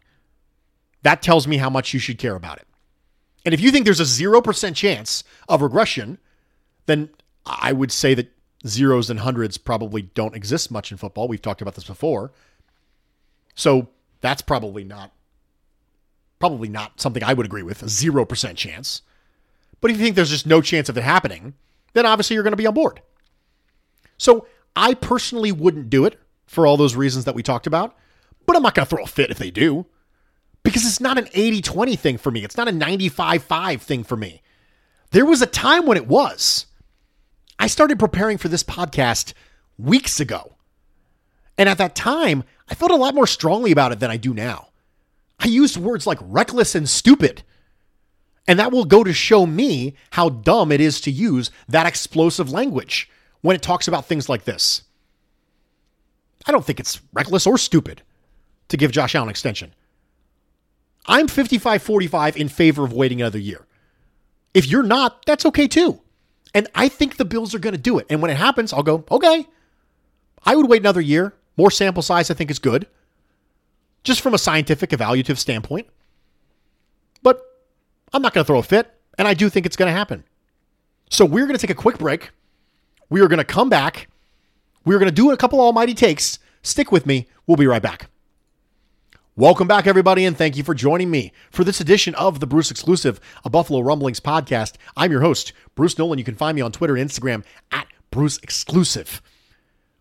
That 1.02 1.20
tells 1.20 1.46
me 1.46 1.56
how 1.56 1.68
much 1.68 1.92
you 1.92 2.00
should 2.00 2.18
care 2.18 2.36
about 2.36 2.58
it. 2.58 2.66
And 3.44 3.52
if 3.52 3.60
you 3.60 3.70
think 3.70 3.84
there's 3.84 4.00
a 4.00 4.04
0% 4.04 4.74
chance 4.74 5.24
of 5.48 5.62
regression, 5.62 6.18
then 6.86 7.10
I 7.44 7.72
would 7.72 7.92
say 7.92 8.14
that 8.14 8.32
zeros 8.68 9.10
and 9.10 9.20
hundreds 9.20 9.58
probably 9.58 10.02
don't 10.02 10.34
exist 10.34 10.70
much 10.70 10.90
in 10.90 10.98
football. 10.98 11.28
We've 11.28 11.42
talked 11.42 11.62
about 11.62 11.74
this 11.74 11.84
before. 11.84 12.32
So 13.54 13.88
that's 14.20 14.42
probably 14.42 14.84
not 14.84 15.12
probably 16.38 16.68
not 16.68 17.00
something 17.00 17.24
I 17.24 17.32
would 17.32 17.46
agree 17.46 17.62
with, 17.62 17.82
a 17.82 17.86
0% 17.86 18.56
chance. 18.56 19.02
But 19.80 19.90
if 19.90 19.96
you 19.96 20.04
think 20.04 20.16
there's 20.16 20.30
just 20.30 20.46
no 20.46 20.60
chance 20.60 20.90
of 20.90 20.98
it 20.98 21.02
happening, 21.02 21.54
then 21.94 22.04
obviously 22.04 22.34
you're 22.34 22.42
going 22.42 22.52
to 22.52 22.58
be 22.58 22.66
on 22.66 22.74
board. 22.74 23.00
So 24.18 24.46
I 24.74 24.94
personally 24.94 25.50
wouldn't 25.50 25.88
do 25.88 26.04
it 26.04 26.20
for 26.46 26.66
all 26.66 26.76
those 26.76 26.94
reasons 26.94 27.24
that 27.24 27.34
we 27.34 27.42
talked 27.42 27.66
about, 27.66 27.96
but 28.44 28.54
I'm 28.54 28.62
not 28.62 28.74
going 28.74 28.86
to 28.86 28.90
throw 28.90 29.02
a 29.02 29.06
fit 29.06 29.30
if 29.30 29.38
they 29.38 29.50
do 29.50 29.86
because 30.62 30.84
it's 30.84 31.00
not 31.00 31.18
an 31.18 31.28
80 31.32 31.62
20 31.62 31.96
thing 31.96 32.18
for 32.18 32.30
me. 32.30 32.44
It's 32.44 32.56
not 32.56 32.68
a 32.68 32.72
95 32.72 33.42
5 33.42 33.82
thing 33.82 34.04
for 34.04 34.16
me. 34.16 34.42
There 35.10 35.26
was 35.26 35.40
a 35.40 35.46
time 35.46 35.86
when 35.86 35.96
it 35.96 36.06
was. 36.06 36.66
I 37.58 37.66
started 37.66 37.98
preparing 37.98 38.38
for 38.38 38.48
this 38.48 38.62
podcast 38.62 39.32
weeks 39.78 40.20
ago. 40.20 40.56
And 41.58 41.68
at 41.68 41.78
that 41.78 41.94
time, 41.94 42.44
I 42.68 42.74
felt 42.74 42.90
a 42.90 42.96
lot 42.96 43.14
more 43.14 43.26
strongly 43.26 43.72
about 43.72 43.92
it 43.92 44.00
than 44.00 44.10
I 44.10 44.16
do 44.16 44.34
now. 44.34 44.68
I 45.38 45.46
used 45.46 45.76
words 45.76 46.06
like 46.06 46.18
reckless 46.22 46.74
and 46.74 46.88
stupid. 46.88 47.42
And 48.48 48.58
that 48.58 48.72
will 48.72 48.84
go 48.84 49.02
to 49.02 49.12
show 49.12 49.46
me 49.46 49.94
how 50.10 50.28
dumb 50.28 50.70
it 50.70 50.80
is 50.80 51.00
to 51.02 51.10
use 51.10 51.50
that 51.68 51.86
explosive 51.86 52.50
language 52.50 53.10
when 53.40 53.56
it 53.56 53.62
talks 53.62 53.88
about 53.88 54.06
things 54.06 54.28
like 54.28 54.44
this. 54.44 54.82
I 56.46 56.52
don't 56.52 56.64
think 56.64 56.78
it's 56.78 57.00
reckless 57.12 57.46
or 57.46 57.58
stupid 57.58 58.02
to 58.68 58.76
give 58.76 58.92
Josh 58.92 59.14
Allen 59.14 59.28
an 59.28 59.30
extension. 59.30 59.74
I'm 61.06 61.28
55 61.28 61.82
45 61.82 62.36
in 62.36 62.48
favor 62.48 62.84
of 62.84 62.92
waiting 62.92 63.20
another 63.20 63.38
year. 63.38 63.66
If 64.54 64.66
you're 64.66 64.82
not, 64.82 65.24
that's 65.26 65.46
okay 65.46 65.68
too. 65.68 66.00
And 66.56 66.68
I 66.74 66.88
think 66.88 67.18
the 67.18 67.26
Bills 67.26 67.54
are 67.54 67.58
going 67.58 67.74
to 67.74 67.78
do 67.78 67.98
it. 67.98 68.06
And 68.08 68.22
when 68.22 68.30
it 68.30 68.38
happens, 68.38 68.72
I'll 68.72 68.82
go, 68.82 69.04
okay, 69.10 69.46
I 70.42 70.56
would 70.56 70.70
wait 70.70 70.80
another 70.80 71.02
year. 71.02 71.34
More 71.58 71.70
sample 71.70 72.02
size, 72.02 72.30
I 72.30 72.34
think, 72.34 72.50
is 72.50 72.58
good, 72.58 72.86
just 74.04 74.22
from 74.22 74.32
a 74.32 74.38
scientific 74.38 74.88
evaluative 74.88 75.36
standpoint. 75.36 75.86
But 77.22 77.42
I'm 78.10 78.22
not 78.22 78.32
going 78.32 78.42
to 78.42 78.46
throw 78.46 78.58
a 78.58 78.62
fit, 78.62 78.90
and 79.18 79.28
I 79.28 79.34
do 79.34 79.50
think 79.50 79.66
it's 79.66 79.76
going 79.76 79.92
to 79.92 79.98
happen. 79.98 80.24
So 81.10 81.26
we're 81.26 81.44
going 81.44 81.58
to 81.58 81.60
take 81.60 81.76
a 81.76 81.78
quick 81.78 81.98
break. 81.98 82.30
We 83.10 83.20
are 83.20 83.28
going 83.28 83.36
to 83.36 83.44
come 83.44 83.68
back. 83.68 84.08
We're 84.86 84.98
going 84.98 85.10
to 85.10 85.14
do 85.14 85.32
a 85.32 85.36
couple 85.36 85.60
almighty 85.60 85.92
takes. 85.92 86.38
Stick 86.62 86.90
with 86.90 87.04
me. 87.04 87.28
We'll 87.46 87.58
be 87.58 87.66
right 87.66 87.82
back. 87.82 88.08
Welcome 89.38 89.68
back, 89.68 89.86
everybody, 89.86 90.24
and 90.24 90.34
thank 90.34 90.56
you 90.56 90.62
for 90.64 90.72
joining 90.72 91.10
me 91.10 91.30
for 91.50 91.62
this 91.62 91.78
edition 91.78 92.14
of 92.14 92.40
the 92.40 92.46
Bruce 92.46 92.70
Exclusive, 92.70 93.20
a 93.44 93.50
Buffalo 93.50 93.80
Rumblings 93.80 94.18
podcast. 94.18 94.76
I'm 94.96 95.12
your 95.12 95.20
host, 95.20 95.52
Bruce 95.74 95.98
Nolan. 95.98 96.18
You 96.18 96.24
can 96.24 96.36
find 96.36 96.56
me 96.56 96.62
on 96.62 96.72
Twitter 96.72 96.96
and 96.96 97.06
Instagram 97.06 97.44
at 97.70 97.86
Bruce 98.10 98.38
Exclusive. 98.38 99.20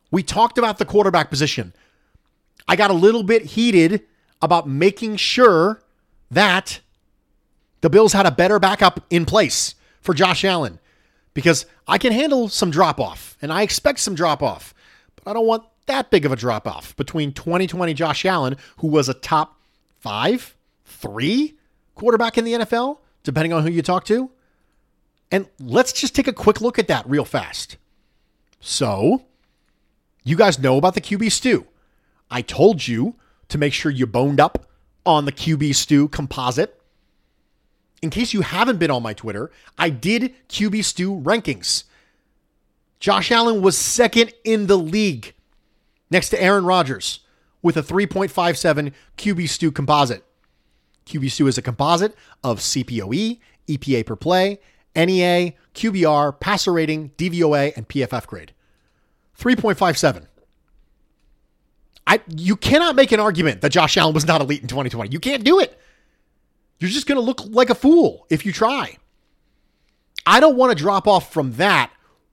We 0.09 0.23
talked 0.23 0.57
about 0.57 0.77
the 0.77 0.85
quarterback 0.85 1.29
position. 1.29 1.73
I 2.65 2.77
got 2.77 2.91
a 2.91 2.93
little 2.93 3.23
bit 3.23 3.41
heated 3.41 4.03
about 4.41 4.69
making 4.69 5.17
sure 5.17 5.83
that 6.31 6.79
the 7.81 7.89
Bills 7.89 8.13
had 8.13 8.25
a 8.25 8.31
better 8.31 8.57
backup 8.57 9.03
in 9.09 9.25
place 9.25 9.75
for 9.99 10.13
Josh 10.13 10.45
Allen 10.45 10.79
because 11.33 11.65
I 11.89 11.97
can 11.97 12.13
handle 12.13 12.47
some 12.47 12.71
drop 12.71 13.01
off 13.01 13.37
and 13.41 13.51
I 13.51 13.63
expect 13.63 13.99
some 13.99 14.15
drop 14.15 14.41
off, 14.41 14.73
but 15.17 15.29
I 15.29 15.33
don't 15.33 15.45
want 15.45 15.65
that 15.87 16.09
big 16.09 16.25
of 16.25 16.31
a 16.31 16.35
drop 16.35 16.67
off 16.67 16.95
between 16.95 17.31
2020 17.31 17.93
Josh 17.93 18.25
Allen, 18.25 18.57
who 18.77 18.87
was 18.87 19.09
a 19.09 19.13
top 19.13 19.59
five, 19.99 20.55
three 20.85 21.55
quarterback 21.95 22.37
in 22.37 22.45
the 22.45 22.53
NFL, 22.53 22.99
depending 23.23 23.53
on 23.53 23.63
who 23.63 23.71
you 23.71 23.81
talk 23.81 24.05
to. 24.05 24.29
And 25.31 25.47
let's 25.59 25.93
just 25.93 26.15
take 26.15 26.27
a 26.27 26.33
quick 26.33 26.61
look 26.61 26.77
at 26.79 26.87
that 26.87 27.07
real 27.09 27.25
fast. 27.25 27.77
So, 28.59 29.25
you 30.23 30.35
guys 30.35 30.59
know 30.59 30.77
about 30.77 30.95
the 30.95 31.01
QB 31.01 31.31
stew. 31.31 31.67
I 32.31 32.41
told 32.41 32.87
you 32.87 33.15
to 33.49 33.57
make 33.57 33.73
sure 33.73 33.91
you 33.91 34.07
boned 34.07 34.39
up 34.39 34.67
on 35.05 35.25
the 35.25 35.31
QB 35.31 35.75
stew 35.75 36.07
composite. 36.07 36.81
In 38.01 38.09
case 38.09 38.33
you 38.33 38.41
haven't 38.41 38.77
been 38.77 38.91
on 38.91 39.03
my 39.03 39.13
Twitter, 39.13 39.51
I 39.77 39.89
did 39.89 40.33
QB 40.49 40.83
stew 40.83 41.15
rankings. 41.21 41.83
Josh 42.99 43.31
Allen 43.31 43.61
was 43.61 43.77
second 43.77 44.33
in 44.43 44.67
the 44.67 44.77
league 44.77 45.34
next 46.09 46.29
to 46.29 46.41
Aaron 46.41 46.65
Rodgers 46.65 47.21
with 47.61 47.77
a 47.77 47.83
3.57 47.83 48.93
QB 49.17 49.49
stew 49.49 49.71
composite. 49.71 50.23
QB 51.05 51.31
stew 51.31 51.47
is 51.47 51.57
a 51.57 51.61
composite 51.61 52.15
of 52.43 52.59
CPOE, 52.59 53.39
EPA 53.67 54.05
per 54.05 54.15
play, 54.15 54.59
NEA, 54.95 55.53
QBR, 55.73 56.39
passer 56.39 56.73
rating, 56.73 57.09
DVOA, 57.17 57.75
and 57.75 57.87
PFF 57.87 58.27
grade. 58.27 58.53
3.57. 59.37 60.27
I 62.07 62.21
you 62.27 62.55
cannot 62.55 62.95
make 62.95 63.11
an 63.11 63.19
argument 63.19 63.61
that 63.61 63.71
Josh 63.71 63.97
Allen 63.97 64.13
was 64.13 64.27
not 64.27 64.41
elite 64.41 64.61
in 64.61 64.67
2020. 64.67 65.11
You 65.11 65.19
can't 65.19 65.43
do 65.43 65.59
it. 65.59 65.79
You're 66.79 66.89
just 66.89 67.07
going 67.07 67.17
to 67.17 67.21
look 67.21 67.43
like 67.45 67.69
a 67.69 67.75
fool 67.75 68.27
if 68.29 68.45
you 68.45 68.51
try. 68.51 68.97
I 70.25 70.39
don't 70.39 70.55
want 70.55 70.75
to 70.75 70.81
drop 70.81 71.07
off 71.07 71.31
from 71.31 71.53
that 71.53 71.91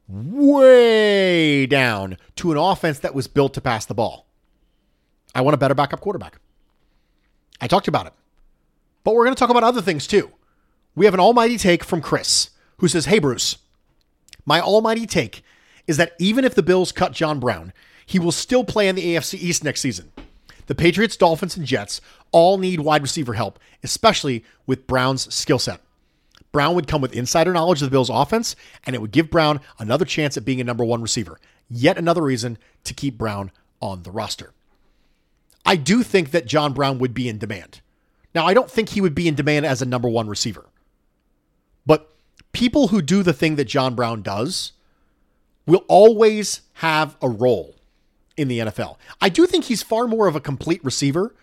way 0.09 1.67
down 1.67 2.19
to 2.37 2.53
an 2.53 2.59
offense 2.59 2.99
that 3.01 3.15
was 3.15 3.29
built 3.29 3.55
to 3.55 3.61
pass 3.61 3.87
the 3.87 3.95
ball. 3.95 4.27
I 5.35 5.41
want 5.41 5.55
a 5.55 5.59
better 5.59 5.75
backup 5.75 6.01
quarterback. 6.01 6.39
I 7.61 7.67
talked 7.67 7.89
about 7.89 8.07
it. 8.07 8.13
But 9.05 9.15
we're 9.15 9.25
going 9.25 9.35
to 9.35 9.39
talk 9.39 9.51
about 9.51 9.65
other 9.65 9.83
things 9.83 10.07
too. 10.07 10.31
We 10.95 11.07
have 11.07 11.15
an 11.15 11.21
almighty 11.21 11.57
take 11.57 11.85
from 11.85 12.03
Chris, 12.03 12.51
who 12.79 12.89
says, 12.89 13.07
Hey, 13.07 13.19
Bruce, 13.19 13.57
my 14.45 14.61
almighty 14.61 15.07
take 15.07 15.43
is 15.87 15.97
that 15.97 16.13
even 16.19 16.45
if 16.45 16.55
the 16.55 16.63
Bills 16.63 16.93
cut 16.93 17.13
John 17.13 17.41
Brown, 17.41 17.73
he 18.07 18.19
will 18.19 18.33
still 18.33 18.65
play 18.65 18.89
in 18.89 18.95
the 18.95 19.15
AFC 19.15 19.35
East 19.35 19.65
next 19.65 19.81
season. 19.81 20.13
The 20.67 20.75
Patriots, 20.75 21.17
Dolphins, 21.17 21.57
and 21.57 21.67
Jets 21.67 22.01
all 22.31 22.59
need 22.59 22.81
wide 22.81 23.03
receiver 23.03 23.35
help, 23.35 23.59
especially 23.83 24.45
with 24.67 24.87
Brown's 24.87 25.33
skill 25.35 25.59
set. 25.59 25.81
Brown 26.53 26.75
would 26.75 26.87
come 26.87 27.01
with 27.01 27.15
insider 27.15 27.53
knowledge 27.53 27.83
of 27.83 27.87
the 27.87 27.95
Bills' 27.95 28.11
offense, 28.11 28.55
and 28.85 28.95
it 28.95 29.01
would 29.01 29.11
give 29.11 29.31
Brown 29.31 29.61
another 29.79 30.05
chance 30.05 30.37
at 30.37 30.45
being 30.45 30.61
a 30.61 30.65
number 30.65 30.85
one 30.85 31.03
receiver. 31.03 31.41
Yet 31.69 31.99
another 31.99 32.23
reason 32.23 32.59
to 32.85 32.95
keep 32.95 33.17
Brown 33.17 33.51
on 33.81 34.03
the 34.03 34.11
roster. 34.11 34.53
I 35.65 35.77
do 35.77 36.03
think 36.03 36.31
that 36.33 36.47
John 36.47 36.73
Brown 36.73 36.99
would 36.99 37.15
be 37.15 37.29
in 37.29 37.39
demand. 37.39 37.81
Now, 38.35 38.47
I 38.47 38.55
don't 38.55 38.71
think 38.71 38.91
he 38.91 39.01
would 39.01 39.15
be 39.15 39.29
in 39.29 39.35
demand 39.35 39.67
as 39.67 39.81
a 39.81 39.87
number 39.87 40.09
one 40.09 40.29
receiver. 40.29 40.67
But 41.87 42.11
people 42.53 42.89
who 42.89 43.03
do 43.03 43.23
the 43.23 43.33
thing 43.33 43.57
that 43.57 43.65
John 43.65 43.95
Brown 43.95 44.23
does 44.23 44.73
will 45.67 45.85
always 45.89 46.63
have 46.75 47.17
a 47.23 47.29
role 47.29 47.77
in 48.37 48.49
the 48.49 48.61
NFL. 48.61 48.97
I 49.21 49.29
do 49.29 49.47
think 49.47 49.65
he's 49.65 49.83
far 49.83 50.07
more 50.07 50.27
of 50.27 50.37
a 50.37 50.41
complete 50.41 50.85
receiver 50.85 51.35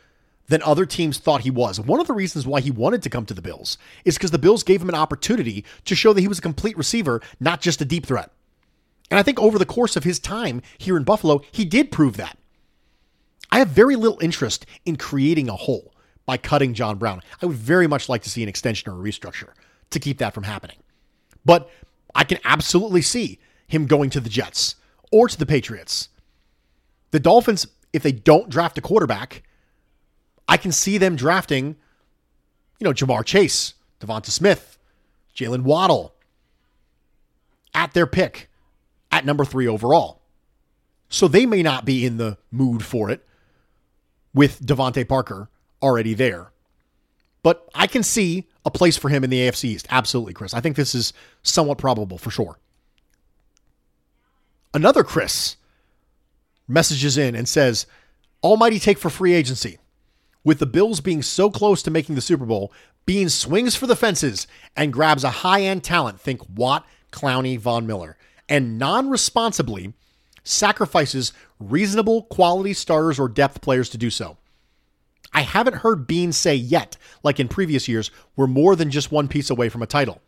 than 0.50 0.62
other 0.64 0.86
teams 0.86 1.18
thought 1.18 1.42
he 1.42 1.52
was. 1.52 1.80
One 1.80 2.00
of 2.00 2.08
the 2.08 2.14
reasons 2.14 2.46
why 2.46 2.60
he 2.60 2.72
wanted 2.72 3.02
to 3.04 3.10
come 3.10 3.26
to 3.28 3.34
the 3.34 3.42
Bills 3.42 3.78
is 4.04 4.16
because 4.16 4.32
the 4.32 4.38
Bills 4.38 4.64
gave 4.64 4.82
him 4.82 4.90
an 4.90 4.96
opportunity 4.96 5.64
to 5.86 5.96
show 5.96 6.12
that 6.12 6.22
he 6.22 6.28
was 6.28 6.40
a 6.40 6.44
complete 6.44 6.78
receiver, 6.78 7.22
not 7.40 7.62
just 7.62 7.82
a 7.82 7.86
deep 7.86 8.06
threat. 8.06 8.32
And 9.10 9.20
I 9.20 9.24
think 9.24 9.40
over 9.40 9.58
the 9.58 9.66
course 9.66 9.96
of 9.96 10.04
his 10.04 10.20
time 10.20 10.62
here 10.78 10.98
in 10.98 11.04
Buffalo, 11.04 11.42
he 11.52 11.66
did 11.66 11.92
prove 11.92 12.18
that. 12.18 12.38
I 13.52 13.60
have 13.60 13.70
very 13.70 13.96
little 13.96 14.20
interest 14.22 14.66
in 14.86 14.98
creating 14.98 15.50
a 15.50 15.56
hole 15.56 15.94
by 16.26 16.38
cutting 16.38 16.74
John 16.74 16.98
Brown. 16.98 17.22
I 17.42 17.46
would 17.48 17.56
very 17.56 17.88
much 17.88 18.10
like 18.10 18.22
to 18.24 18.30
see 18.30 18.44
an 18.44 18.50
extension 18.50 18.92
or 18.92 18.96
a 18.96 19.04
restructure 19.04 19.50
to 19.90 20.00
keep 20.00 20.20
that 20.20 20.34
from 20.34 20.44
happening. 20.44 20.78
But 21.46 21.70
I 22.14 22.24
can 22.24 22.40
absolutely 22.44 23.02
see 23.02 23.40
him 23.68 23.88
going 23.88 24.10
to 24.12 24.20
the 24.20 24.30
Jets 24.30 24.76
or 25.12 25.28
to 25.28 25.38
the 25.38 25.46
Patriots. 25.46 26.10
The 27.12 27.20
Dolphins, 27.20 27.68
if 27.94 28.04
they 28.04 28.12
don't 28.12 28.50
draft 28.50 28.78
a 28.78 28.82
quarterback, 28.82 29.42
I 30.50 30.58
can 30.58 30.72
see 30.72 30.98
them 30.98 31.16
drafting, 31.16 31.76
you 32.80 32.86
know, 32.86 32.92
Ja'Marr 32.92 33.24
Chase, 33.24 33.76
Devonta 34.00 34.32
Smith, 34.32 34.80
Jaylen 35.36 35.62
Waddle 35.62 36.16
at 37.76 37.94
their 37.94 38.08
pick 38.08 38.50
at 39.12 39.26
number 39.26 39.46
three 39.46 39.68
overall. 39.68 40.24
So 41.08 41.28
they 41.28 41.46
may 41.46 41.62
not 41.62 41.86
be 41.86 42.04
in 42.04 42.18
the 42.18 42.40
mood 42.52 42.84
for 42.84 43.12
it 43.12 43.26
with 44.34 44.66
Devonte 44.66 45.08
Parker 45.08 45.50
already 45.84 46.16
there. 46.16 46.52
But 47.44 47.70
I 47.76 47.86
can 47.86 48.02
see 48.02 48.48
a 48.66 48.72
place 48.72 48.98
for 48.98 49.10
him 49.10 49.24
in 49.24 49.30
the 49.30 49.48
AFC 49.48 49.66
East. 49.66 49.88
Absolutely, 49.92 50.34
Chris. 50.34 50.56
I 50.56 50.62
think 50.62 50.76
this 50.76 50.96
is 50.96 51.14
somewhat 51.44 51.78
probable 51.78 52.18
for 52.18 52.32
sure. 52.32 52.58
Another 54.74 55.04
Chris 55.04 55.58
messages 56.68 57.20
in 57.20 57.36
and 57.36 57.48
says, 57.48 57.86
Almighty 58.44 58.80
take 58.80 58.98
for 58.98 59.12
free 59.12 59.34
agency. 59.34 59.78
With 60.44 60.60
the 60.60 60.66
Bills 60.66 61.02
being 61.02 61.22
so 61.22 61.50
close 61.50 61.84
to 61.84 61.92
making 61.92 62.16
the 62.16 62.22
Super 62.22 62.46
Bowl, 62.46 62.72
Beane 63.06 63.30
swings 63.30 63.76
for 63.76 63.88
the 63.88 63.96
fences 63.96 64.48
and 64.76 64.94
grabs 64.94 65.24
a 65.24 65.30
high 65.30 65.62
end 65.62 65.84
talent, 65.84 66.20
think 66.20 66.42
Watt, 66.56 66.86
Clowney, 67.12 67.58
Von 67.60 67.86
Miller, 67.86 68.18
and 68.48 68.78
non 68.80 69.10
responsibly 69.10 69.94
sacrifices 70.44 71.34
reasonable 71.60 72.24
quality 72.24 72.74
starters 72.74 73.20
or 73.20 73.28
depth 73.28 73.62
players 73.62 73.90
to 73.90 73.98
do 73.98 74.10
so. 74.10 74.38
I 75.34 75.42
haven't 75.42 75.78
heard 75.78 76.08
Beane 76.08 76.32
say 76.32 76.56
yet, 76.56 76.98
like 77.22 77.40
in 77.40 77.48
previous 77.48 77.88
years, 77.88 78.10
we're 78.36 78.48
more 78.48 78.76
than 78.76 78.90
just 78.90 79.12
one 79.12 79.28
piece 79.28 79.50
away 79.50 79.70
from 79.70 79.84
a 79.84 79.88
title. 79.88 80.22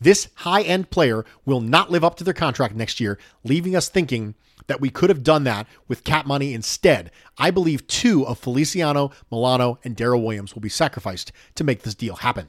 This 0.00 0.28
high 0.36 0.62
end 0.62 0.90
player 0.90 1.24
will 1.44 1.60
not 1.60 1.90
live 1.90 2.04
up 2.04 2.16
to 2.16 2.24
their 2.24 2.34
contract 2.34 2.74
next 2.74 2.98
year, 2.98 3.18
leaving 3.44 3.76
us 3.76 3.88
thinking 3.88 4.34
that 4.66 4.80
we 4.80 4.90
could 4.90 5.10
have 5.10 5.22
done 5.22 5.44
that 5.44 5.66
with 5.88 6.04
cap 6.04 6.26
money 6.26 6.54
instead. 6.54 7.10
I 7.38 7.50
believe 7.50 7.86
two 7.86 8.26
of 8.26 8.38
Feliciano, 8.38 9.10
Milano, 9.30 9.78
and 9.84 9.96
Daryl 9.96 10.22
Williams 10.22 10.54
will 10.54 10.62
be 10.62 10.68
sacrificed 10.68 11.32
to 11.54 11.64
make 11.64 11.82
this 11.82 11.94
deal 11.94 12.16
happen. 12.16 12.48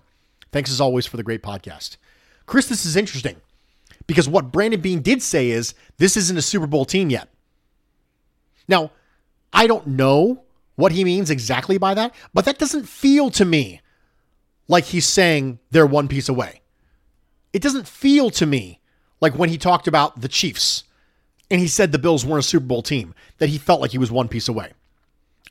Thanks 0.51 0.71
as 0.71 0.81
always 0.81 1.05
for 1.05 1.17
the 1.17 1.23
great 1.23 1.41
podcast. 1.41 1.97
Chris, 2.45 2.67
this 2.67 2.85
is 2.85 2.95
interesting 2.95 3.37
because 4.07 4.29
what 4.29 4.51
Brandon 4.51 4.81
Beane 4.81 5.01
did 5.01 5.21
say 5.21 5.49
is 5.49 5.73
this 5.97 6.17
isn't 6.17 6.37
a 6.37 6.41
Super 6.41 6.67
Bowl 6.67 6.85
team 6.85 7.09
yet. 7.09 7.29
Now, 8.67 8.91
I 9.51 9.67
don't 9.67 9.87
know 9.87 10.43
what 10.75 10.91
he 10.91 11.03
means 11.03 11.29
exactly 11.29 11.77
by 11.77 11.93
that, 11.93 12.13
but 12.33 12.45
that 12.45 12.59
doesn't 12.59 12.87
feel 12.87 13.29
to 13.31 13.45
me 13.45 13.81
like 14.67 14.85
he's 14.85 15.05
saying 15.05 15.59
they're 15.71 15.85
one 15.85 16.07
piece 16.07 16.29
away. 16.29 16.61
It 17.51 17.61
doesn't 17.61 17.87
feel 17.87 18.29
to 18.31 18.45
me 18.45 18.79
like 19.21 19.37
when 19.37 19.49
he 19.49 19.57
talked 19.57 19.87
about 19.87 20.21
the 20.21 20.27
Chiefs 20.27 20.83
and 21.51 21.59
he 21.59 21.67
said 21.67 21.91
the 21.91 21.99
Bills 21.99 22.25
weren't 22.25 22.43
a 22.43 22.47
Super 22.47 22.65
Bowl 22.65 22.81
team, 22.81 23.13
that 23.37 23.49
he 23.49 23.57
felt 23.57 23.81
like 23.81 23.91
he 23.91 23.97
was 23.97 24.11
one 24.11 24.27
piece 24.27 24.47
away. 24.47 24.71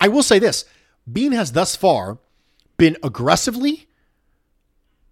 I 0.00 0.08
will 0.08 0.22
say 0.22 0.38
this 0.38 0.64
Beane 1.10 1.32
has 1.32 1.52
thus 1.52 1.76
far 1.76 2.18
been 2.76 2.96
aggressively, 3.02 3.86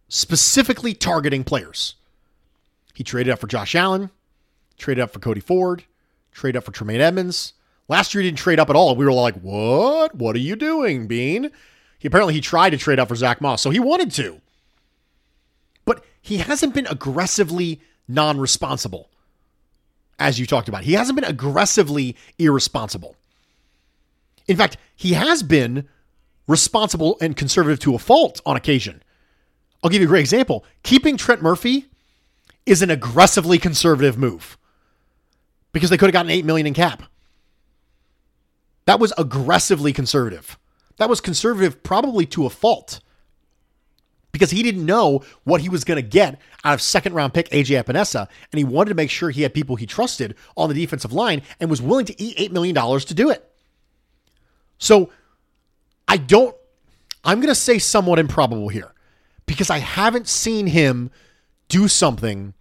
specifically 0.08 0.94
targeting 0.94 1.44
players. 1.44 1.94
He 2.94 3.04
traded 3.04 3.32
up 3.32 3.38
for 3.38 3.46
Josh 3.46 3.74
Allen, 3.74 4.10
traded 4.78 5.02
up 5.02 5.12
for 5.12 5.20
Cody 5.20 5.40
Ford, 5.40 5.84
traded 6.32 6.58
up 6.58 6.64
for 6.64 6.72
Tremaine 6.72 7.00
Edmunds. 7.00 7.52
Last 7.88 8.14
year 8.14 8.22
he 8.22 8.28
didn't 8.28 8.38
trade 8.38 8.60
up 8.60 8.70
at 8.70 8.76
all. 8.76 8.94
We 8.94 9.04
were 9.04 9.12
like, 9.12 9.40
"What? 9.40 10.14
What 10.14 10.36
are 10.36 10.40
you 10.40 10.56
doing, 10.56 11.06
Beane?" 11.06 11.50
He 11.98 12.08
apparently 12.08 12.34
he 12.34 12.40
tried 12.40 12.70
to 12.70 12.78
trade 12.78 12.98
up 12.98 13.08
for 13.08 13.16
Zach 13.16 13.40
Moss, 13.40 13.60
so 13.60 13.70
he 13.70 13.78
wanted 13.78 14.10
to, 14.12 14.40
but 15.84 16.02
he 16.22 16.38
hasn't 16.38 16.72
been 16.72 16.86
aggressively 16.86 17.80
non-responsible, 18.08 19.09
as 20.20 20.38
you 20.38 20.46
talked 20.46 20.68
about. 20.68 20.84
He 20.84 20.92
hasn't 20.92 21.16
been 21.16 21.28
aggressively 21.28 22.14
irresponsible. 22.38 23.16
In 24.46 24.56
fact, 24.56 24.76
he 24.94 25.14
has 25.14 25.42
been 25.42 25.88
responsible 26.46 27.16
and 27.20 27.36
conservative 27.36 27.80
to 27.80 27.94
a 27.94 27.98
fault 27.98 28.40
on 28.44 28.56
occasion. 28.56 29.02
I'll 29.82 29.90
give 29.90 30.02
you 30.02 30.06
a 30.06 30.10
great 30.10 30.20
example. 30.20 30.64
Keeping 30.82 31.16
Trent 31.16 31.42
Murphy 31.42 31.86
is 32.66 32.82
an 32.82 32.90
aggressively 32.90 33.58
conservative 33.58 34.18
move 34.18 34.58
because 35.72 35.90
they 35.90 35.96
could 35.96 36.06
have 36.06 36.12
gotten 36.12 36.30
8 36.30 36.44
million 36.44 36.66
in 36.66 36.74
cap. 36.74 37.04
That 38.84 39.00
was 39.00 39.12
aggressively 39.16 39.92
conservative. 39.92 40.58
That 40.98 41.08
was 41.08 41.20
conservative 41.20 41.82
probably 41.82 42.26
to 42.26 42.44
a 42.44 42.50
fault 42.50 43.00
because 44.32 44.50
he 44.50 44.62
didn't 44.62 44.84
know 44.86 45.22
what 45.44 45.60
he 45.60 45.68
was 45.68 45.84
going 45.84 45.96
to 45.96 46.08
get 46.08 46.38
out 46.64 46.74
of 46.74 46.82
second 46.82 47.14
round 47.14 47.34
pick 47.34 47.48
AJ 47.50 47.82
Epenesa, 47.82 48.28
and 48.52 48.58
he 48.58 48.64
wanted 48.64 48.90
to 48.90 48.94
make 48.94 49.10
sure 49.10 49.30
he 49.30 49.42
had 49.42 49.54
people 49.54 49.76
he 49.76 49.86
trusted 49.86 50.34
on 50.56 50.68
the 50.68 50.74
defensive 50.74 51.12
line 51.12 51.42
and 51.58 51.70
was 51.70 51.82
willing 51.82 52.06
to 52.06 52.22
eat 52.22 52.36
$8 52.36 52.52
million 52.52 52.74
to 52.74 53.14
do 53.14 53.30
it. 53.30 53.50
So 54.78 55.10
I 56.08 56.16
don't, 56.16 56.54
I'm 57.24 57.38
going 57.38 57.48
to 57.48 57.54
say 57.54 57.78
somewhat 57.78 58.18
improbable 58.18 58.68
here 58.68 58.92
because 59.46 59.70
I 59.70 59.78
haven't 59.78 60.28
seen 60.28 60.66
him 60.66 61.10
do 61.68 61.88
something 61.88 62.54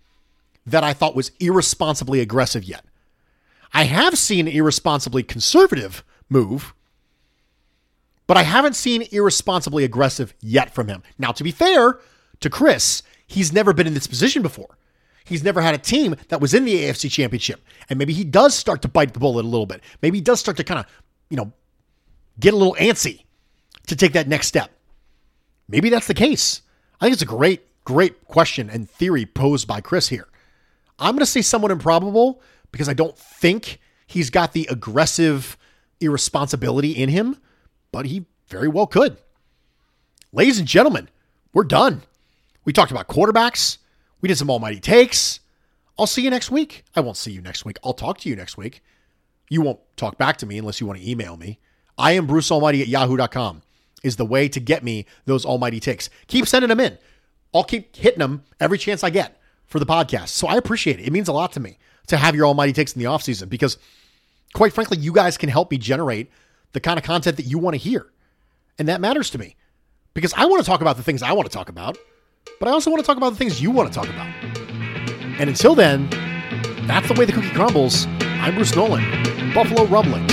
that 0.66 0.84
I 0.84 0.94
thought 0.94 1.16
was 1.16 1.32
irresponsibly 1.40 2.20
aggressive 2.20 2.64
yet. 2.64 2.84
I 3.74 3.84
have 3.84 4.18
seen 4.18 4.48
an 4.48 4.54
irresponsibly 4.54 5.24
conservative 5.24 6.04
move, 6.30 6.74
but 8.30 8.38
I 8.38 8.44
haven't 8.44 8.76
seen 8.76 9.08
irresponsibly 9.12 9.84
aggressive 9.84 10.36
yet 10.40 10.72
from 10.72 10.88
him. 10.88 11.02
Now, 11.18 11.32
to 11.32 11.44
be 11.44 11.50
fair 11.50 12.00
to 12.42 12.50
Chris, 12.52 13.02
he's 13.26 13.52
never 13.52 13.74
been 13.74 13.88
in 13.88 13.96
this 13.96 14.06
position 14.06 14.44
before. 14.44 14.78
He's 15.26 15.44
never 15.44 15.62
had 15.62 15.74
a 15.74 15.80
team 15.80 16.16
that 16.28 16.40
was 16.40 16.54
in 16.54 16.64
the 16.64 16.76
AFC 16.76 17.10
championship. 17.10 17.60
And 17.90 17.98
maybe 17.98 18.14
he 18.14 18.24
does 18.24 18.54
start 18.54 18.84
to 18.84 18.88
bite 18.88 19.14
the 19.14 19.20
bullet 19.20 19.46
a 19.46 19.48
little 19.48 19.66
bit. 19.66 19.82
Maybe 20.04 20.20
he 20.20 20.22
does 20.22 20.40
start 20.40 20.58
to 20.58 20.64
kind 20.64 20.80
of, 20.80 20.86
you 21.32 21.38
know, 21.38 21.52
get 22.40 22.54
a 22.54 22.58
little 22.58 22.76
antsy 22.76 23.24
to 23.88 23.96
take 23.96 24.14
that 24.14 24.28
next 24.28 24.46
step. 24.46 24.70
Maybe 25.68 25.90
that's 25.90 26.06
the 26.06 26.14
case. 26.14 26.62
I 27.02 27.06
think 27.06 27.14
it's 27.14 27.24
a 27.24 27.26
great, 27.26 27.66
great 27.84 28.26
question 28.26 28.70
and 28.70 28.88
theory 28.88 29.26
posed 29.26 29.68
by 29.68 29.82
Chris 29.82 30.10
here. 30.10 30.28
I'm 31.00 31.14
going 31.14 31.22
to 31.22 31.26
say 31.26 31.42
somewhat 31.42 31.72
improbable 31.72 32.44
because 32.72 32.90
I 32.90 32.94
don't 32.94 33.18
think 33.18 33.80
he's 34.06 34.30
got 34.30 34.54
the 34.54 34.68
aggressive 34.70 35.58
irresponsibility 36.00 36.92
in 36.92 37.10
him, 37.10 37.36
but 37.92 38.06
he 38.06 38.26
very 38.48 38.68
well 38.68 38.88
could. 38.88 39.18
Ladies 40.32 40.60
and 40.60 40.68
gentlemen, 40.68 41.10
we're 41.54 41.64
done. 41.64 42.04
We 42.66 42.74
talked 42.74 42.92
about 42.92 43.08
quarterbacks. 43.08 43.78
We 44.22 44.28
did 44.28 44.38
some 44.38 44.50
almighty 44.50 44.80
takes. 44.80 45.40
I'll 45.98 46.08
see 46.08 46.22
you 46.22 46.30
next 46.30 46.52
week. 46.52 46.84
I 46.96 47.02
won't 47.02 47.18
see 47.18 47.32
you 47.32 47.42
next 47.42 47.66
week. 47.66 47.78
I'll 47.84 47.94
talk 47.94 48.20
to 48.20 48.30
you 48.30 48.36
next 48.36 48.58
week. 48.58 48.82
You 49.50 49.62
won't 49.62 49.80
talk 49.98 50.18
back 50.18 50.38
to 50.38 50.46
me 50.46 50.58
unless 50.58 50.80
you 50.80 50.88
want 50.88 51.00
to 51.00 51.10
email 51.10 51.36
me. 51.36 51.60
I 51.98 52.14
am 52.14 52.28
Bruce 52.28 52.52
Almighty 52.52 52.82
at 52.82 52.88
yahoo.com 52.88 53.64
is 54.04 54.16
the 54.16 54.26
way 54.26 54.48
to 54.50 54.60
get 54.60 54.84
me 54.84 55.06
those 55.26 55.46
almighty 55.46 55.80
takes. 55.80 56.10
Keep 56.28 56.48
sending 56.48 56.70
them 56.70 56.80
in. 56.80 56.98
I'll 57.54 57.64
keep 57.64 57.96
hitting 57.96 58.20
them 58.20 58.44
every 58.60 58.78
chance 58.78 59.04
I 59.04 59.10
get 59.10 59.42
for 59.66 59.80
the 59.80 59.86
podcast. 59.86 60.30
So 60.30 60.48
I 60.48 60.56
appreciate 60.56 61.00
it. 61.00 61.08
It 61.08 61.12
means 61.12 61.28
a 61.28 61.34
lot 61.34 61.52
to 61.54 61.60
me 61.60 61.78
to 62.08 62.18
have 62.18 62.36
your 62.36 62.46
almighty 62.46 62.74
takes 62.74 62.94
in 62.94 63.00
the 63.00 63.08
off 63.08 63.24
season 63.24 63.50
because 63.50 63.78
quite 64.54 64.74
frankly, 64.74 64.98
you 64.98 65.12
guys 65.12 65.38
can 65.38 65.50
help 65.50 65.72
me 65.72 65.78
generate 65.78 66.32
the 66.74 66.80
kind 66.80 66.98
of 66.98 67.04
content 67.04 67.38
that 67.38 67.46
you 67.46 67.58
want 67.58 67.74
to 67.74 67.78
hear. 67.78 68.12
And 68.78 68.88
that 68.88 69.02
matters 69.02 69.30
to 69.32 69.38
me 69.38 69.56
because 70.14 70.34
I 70.36 70.46
want 70.46 70.64
to 70.64 70.66
talk 70.66 70.82
about 70.82 70.98
the 70.98 71.04
things 71.04 71.22
I 71.22 71.34
want 71.34 71.50
to 71.50 71.54
talk 71.56 71.70
about, 71.70 71.98
but 72.60 72.68
I 72.68 72.72
also 72.72 72.90
want 72.90 73.04
to 73.04 73.08
talk 73.08 73.18
about 73.18 73.32
the 73.32 73.36
things 73.36 73.62
you 73.62 73.72
want 73.72 73.92
to 73.92 73.94
talk 73.94 74.10
about. 74.10 74.28
And 75.40 75.50
until 75.50 75.76
then, 75.76 76.10
that's 76.88 77.08
the 77.08 77.14
way 77.14 77.26
the 77.26 77.34
cookie 77.34 77.52
crumbles. 77.52 78.06
I'm 78.22 78.56
Bruce 78.56 78.76
Nolan, 78.76 79.54
Buffalo 79.54 79.86
Rumblings. 79.86 80.29